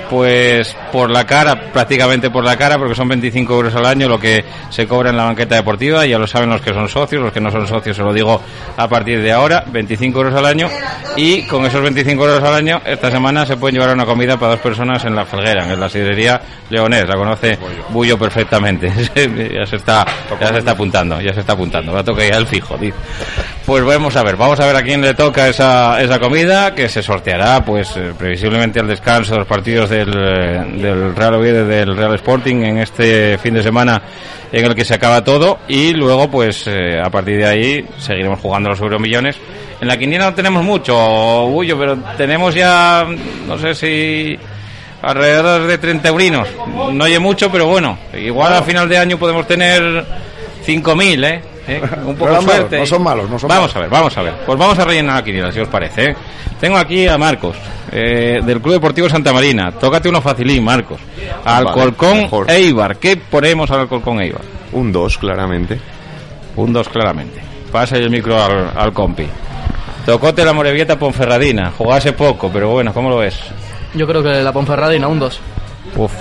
[0.10, 4.20] pues por la cara, prácticamente por la cara, porque son 25 euros al año lo
[4.20, 7.32] que se cobra en la banqueta deportiva, ya lo saben los que son socios, los
[7.32, 8.42] que no son socios se lo digo
[8.76, 10.70] a partir de ahora, 25 euros al año,
[11.16, 14.54] y con esos 25 euros al año, esta semana se pueden llevar una comida para
[14.54, 17.58] dos personas en la Felguera, en la sidrería Leonés, la conoce
[17.90, 18.92] Bullo perfectamente,
[19.54, 20.06] ya se está,
[20.40, 22.94] ya se está apuntando, ya se está apuntando, va a tocar ya el fijo, tío.
[23.70, 26.90] Pues vamos a ver, vamos a ver a quién le toca esa, esa comida, que
[26.90, 31.68] se sorteará, pues eh, previsiblemente al descanso de los partidos del, eh, del Real Oviedo
[31.68, 34.02] del Real Sporting en este fin de semana
[34.52, 38.40] en el que se acaba todo y luego pues eh, a partir de ahí seguiremos
[38.40, 39.36] jugando los euromillones.
[39.80, 40.96] En la quiniela no tenemos mucho,
[41.46, 43.06] Bullo, pero tenemos ya,
[43.48, 44.40] no sé si
[45.04, 46.48] alrededor de 30 eurinos.
[46.92, 50.04] No oye mucho, pero bueno, igual a final de año podemos tener
[50.66, 51.59] 5.000, ¿eh?
[51.70, 51.82] ¿Eh?
[52.06, 52.80] Un No poco malos, suerte.
[52.80, 53.76] no son malos, no son vamos malos.
[53.76, 54.34] a ver, vamos a ver.
[54.46, 56.12] Pues vamos a rellenar la quiniela, si os parece.
[56.12, 56.16] ¿eh?
[56.60, 57.56] Tengo aquí a Marcos,
[57.92, 59.72] eh, del Club Deportivo Santa Marina.
[59.72, 61.00] Tócate uno facilín, Marcos.
[61.46, 62.50] Alcorcón mejor.
[62.52, 62.98] Eibar.
[62.98, 64.42] ¿Qué ponemos al Alcorcón Eibar?
[64.74, 65.80] Un 2, claramente.
[66.56, 67.42] Un 2 claramente.
[67.72, 69.26] Pasa el micro al, al compi.
[70.06, 71.72] Tocote la Morevieta Ponferradina.
[71.78, 73.40] Jugase poco, pero bueno, ¿cómo lo ves?
[73.94, 75.40] Yo creo que la Ponferradina, un 2.
[75.96, 76.12] Uf,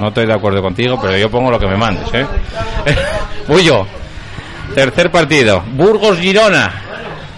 [0.00, 2.26] no estoy de acuerdo contigo, pero yo pongo lo que me mandes, ¿eh?
[4.74, 5.62] tercer partido.
[5.72, 6.72] Burgos-Girona.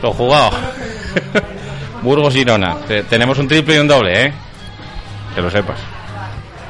[0.02, 0.50] Lo jugado.
[2.02, 2.76] Burgos-Girona.
[2.86, 4.32] Te- Tenemos un triple y un doble, ¿eh?
[5.34, 5.78] Que lo sepas.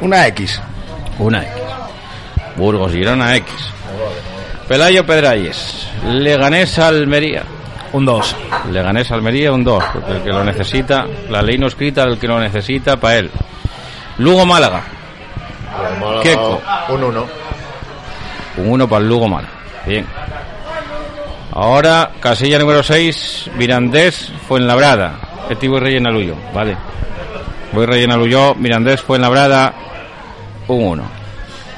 [0.01, 0.61] Una X.
[1.19, 1.53] Una X.
[2.57, 3.53] Burgos-Girona X.
[4.69, 5.87] Pelayo Pedralles.
[6.07, 7.43] Leganés Almería.
[7.93, 8.37] Un 2.
[8.73, 12.27] Leganés Almería un 2, porque el que lo necesita, la ley no escrita, el que
[12.27, 13.31] lo necesita para él.
[14.19, 14.83] Lugo Málaga.
[16.01, 16.61] Málaga, Queco.
[16.89, 17.27] Un 1.
[18.57, 19.53] Un 1 para el Lugo Málaga.
[19.87, 20.05] Bien.
[21.55, 25.47] Ahora, casilla número 6, Mirandés Fuenlabrada.
[25.49, 26.77] Este voy rellena Luyo, vale.
[27.73, 29.73] Voy rellena Luyo, Mirandés Fuenlabrada,
[30.67, 31.05] un 1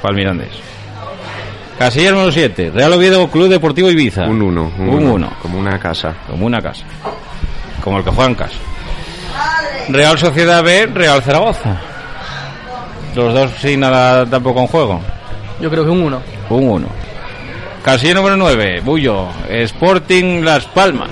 [0.01, 0.49] para el Mirandés.
[1.77, 4.25] Casilla número 7, Real Oviedo Club Deportivo Ibiza.
[4.25, 4.71] Un 1.
[4.79, 5.33] Un uno, 1.
[5.43, 6.15] Como una casa.
[6.27, 6.83] Como una casa.
[7.83, 8.57] Como el que juega en casa.
[9.89, 11.79] Real Sociedad B, Real Zaragoza.
[13.13, 15.01] Los dos sin nada tampoco en juego.
[15.61, 16.21] Yo creo que un 1.
[16.49, 17.06] Un 1.
[17.87, 19.29] Casilla número 9, Bullo.
[19.49, 21.09] Sporting Las Palmas.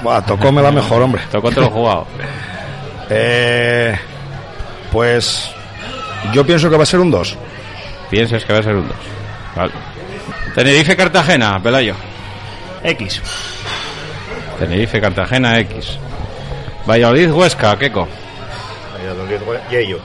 [0.00, 1.22] Buah, tocóme la mejor, hombre.
[1.32, 2.06] Tocó te lo jugado.
[3.10, 3.98] Eh,
[4.92, 5.50] pues
[6.32, 7.36] yo pienso que va a ser un 2.
[8.08, 8.96] Piensas que va a ser un 2.
[9.56, 9.72] Vale.
[10.54, 11.96] Tenerife Cartagena, Pelayo.
[12.84, 13.20] X.
[14.60, 15.98] Tenerife Cartagena X.
[16.88, 18.06] Valladolid Huesca, Keco.
[18.96, 19.98] Valladolid, Hue- Yello.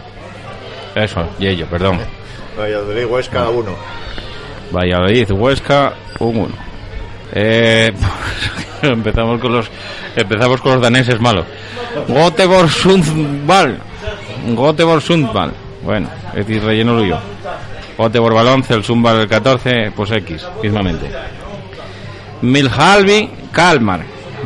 [0.95, 1.99] Eso, Yello, perdón.
[2.57, 3.75] Valladolid, Huesca, 1.
[4.71, 6.55] Valladolid Huesca, un 1.
[7.33, 7.91] Eh,
[8.81, 9.69] empezamos con los
[10.15, 11.45] empezamos con los daneses malos.
[12.07, 13.77] Göteborg Sundsvall.
[14.55, 15.53] Göteborg Sundsvall.
[15.83, 17.19] Bueno, es decir, relleno lo yo.
[17.97, 21.09] Göteborg al 11, el Sundsvall el 14, pues X, mismamente.
[22.41, 24.01] Milhalvi Kalmar.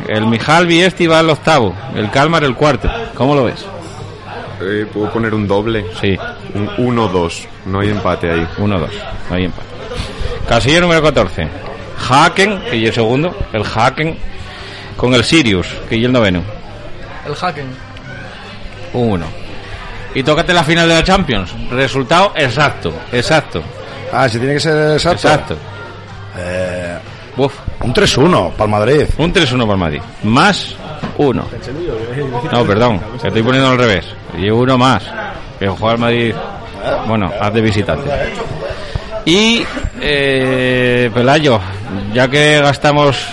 [0.08, 2.88] El Mijalvi este va al octavo, el Kalmar el cuarto.
[3.14, 3.64] ¿Cómo lo ves?
[4.60, 5.84] Eh, ¿Puedo poner un doble?
[6.00, 6.16] Sí.
[6.54, 7.46] Un 1-2.
[7.66, 8.46] No hay empate ahí.
[8.58, 8.88] 1-2.
[9.30, 9.65] No hay empate.
[10.48, 11.48] Casilla número 14.
[12.08, 13.36] Haken, que yo el segundo.
[13.52, 14.16] El Haken.
[14.96, 16.42] Con el Sirius, que yo el noveno.
[17.26, 17.66] El Haken.
[18.94, 19.26] Un 1.
[20.14, 21.52] Y tócate la final de la Champions.
[21.70, 22.92] Resultado exacto.
[23.12, 23.62] Exacto.
[24.12, 25.28] Ah, si tiene que ser exacto.
[25.28, 25.56] Exacto.
[26.38, 26.96] Eh,
[27.36, 27.52] Uf.
[27.80, 29.06] un 3-1 para el Madrid.
[29.18, 30.00] Un 3-1 para el Madrid.
[30.22, 30.74] Más
[31.18, 31.48] 1.
[32.52, 33.00] No, perdón.
[33.20, 34.06] Que estoy poniendo al revés.
[34.38, 35.02] Y uno más.
[35.58, 36.34] Que juega el Madrid.
[37.06, 38.10] Bueno, haz de visitante.
[39.26, 39.66] Y
[40.00, 41.60] eh, Pelayo,
[42.14, 43.26] ya que gastamos.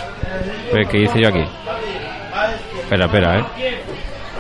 [0.74, 1.44] Eh, ¿Qué hice yo aquí?
[2.82, 3.46] Espera, espera, eh.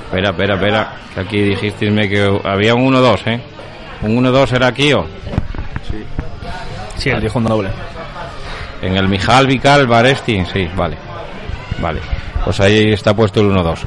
[0.06, 0.94] Espera, espera, espera.
[1.14, 3.40] Que aquí dijisteisme que había un 1-2, eh.
[4.02, 5.06] ¿Un 1-2 era aquí o?
[6.98, 7.70] Sí, él dijo un doble.
[8.82, 10.98] En el Mijal Vical Barestin, sí, vale.
[11.78, 12.00] Vale.
[12.44, 13.78] Pues ahí está puesto el 1-2.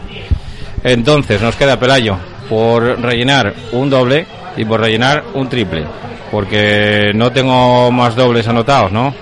[0.84, 2.16] Entonces, nos queda Pelayo
[2.48, 4.24] por rellenar un doble
[4.56, 5.84] y por rellenar un triple.
[6.30, 9.14] Porque no tengo más dobles anotados, ¿no?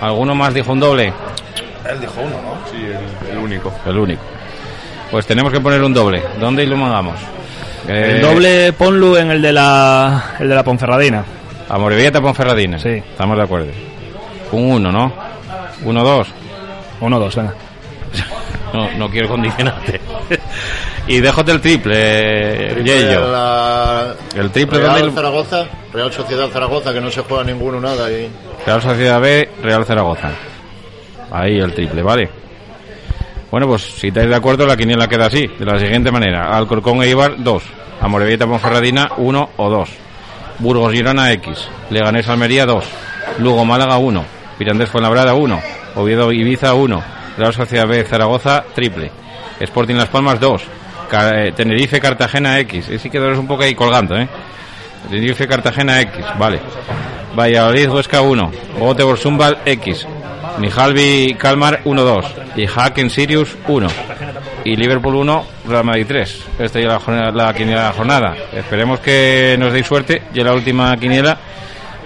[0.00, 1.12] ¿Alguno más dijo un doble?
[1.90, 2.70] Él dijo uno, ¿no?
[2.70, 3.72] Sí, el, el único.
[3.86, 4.22] El único.
[5.10, 6.22] Pues tenemos que poner un doble.
[6.40, 7.16] ¿Dónde lo mandamos?
[7.88, 11.24] Eh, El doble ponlo en el de la, el de la Ponferradina.
[11.68, 12.78] A Morevieta Ponferradina.
[12.78, 12.90] Sí.
[12.90, 13.68] Estamos de acuerdo.
[14.52, 15.12] Un 1, ¿no?
[15.84, 16.26] 1-2.
[17.00, 17.54] 1-2, venga.
[18.72, 20.00] No, no quiero condicionarte.
[21.06, 23.30] y déjate el triple, Triple Yello.
[23.32, 28.10] la- El triple Real ¿dónde- Zaragoza, Real Sociedad Zaragoza, que no se juega ninguno nada.
[28.10, 28.28] Y
[28.64, 30.30] Real Sociedad B, Real Zaragoza.
[31.30, 32.28] Ahí el triple, ¿vale?
[33.50, 36.56] Bueno, pues si estáis de acuerdo, la quiniela queda así, de la siguiente manera.
[36.56, 37.62] Alcorcón e Ibar, 2.
[38.00, 39.90] Amorebieta Ponferradina, 1 o 2.
[40.58, 41.68] Burgos Girona, X.
[41.90, 42.84] Leganés Almería, 2.
[43.38, 44.24] Lugo Málaga, 1.
[44.58, 45.60] Pirandés Fuenlabrada, 1.
[45.96, 47.02] Oviedo Ibiza, 1.
[47.36, 49.10] Real Sociedad B, Zaragoza, triple.
[49.60, 50.62] Sporting Las Palmas, 2.
[51.12, 52.88] Eh, Tenerife Cartagena, X.
[52.90, 54.26] Y sí que un poco ahí colgando, ¿eh?
[55.10, 56.60] Tenerife Cartagena, X, vale.
[57.36, 58.50] Valladolid Huesca 1.
[58.78, 60.06] Göteborg Sundsvall, X.
[60.58, 62.24] Mijalvi Kalmar 1-2.
[62.56, 63.88] Y Haken Sirius 1.
[64.64, 66.44] Y Liverpool 1, Real Madrid 3.
[66.58, 68.34] Esta es la, jornada- la quiniela de la jornada.
[68.52, 70.22] Esperemos que nos deis suerte.
[70.32, 71.36] Ya la última quiniela.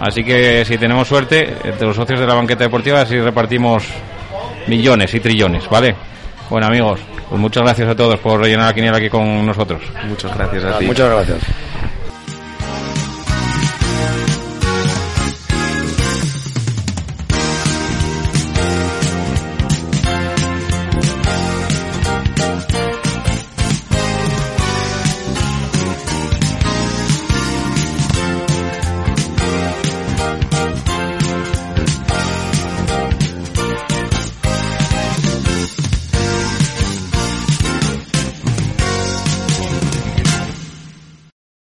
[0.01, 3.85] Así que si tenemos suerte, entre los socios de la banqueta deportiva, así repartimos
[4.67, 5.95] millones y trillones, ¿vale?
[6.49, 9.83] Bueno, amigos, pues muchas gracias a todos por rellenar la quiniela aquí con nosotros.
[10.05, 10.87] Muchas gracias a ti.
[10.87, 11.41] Muchas gracias.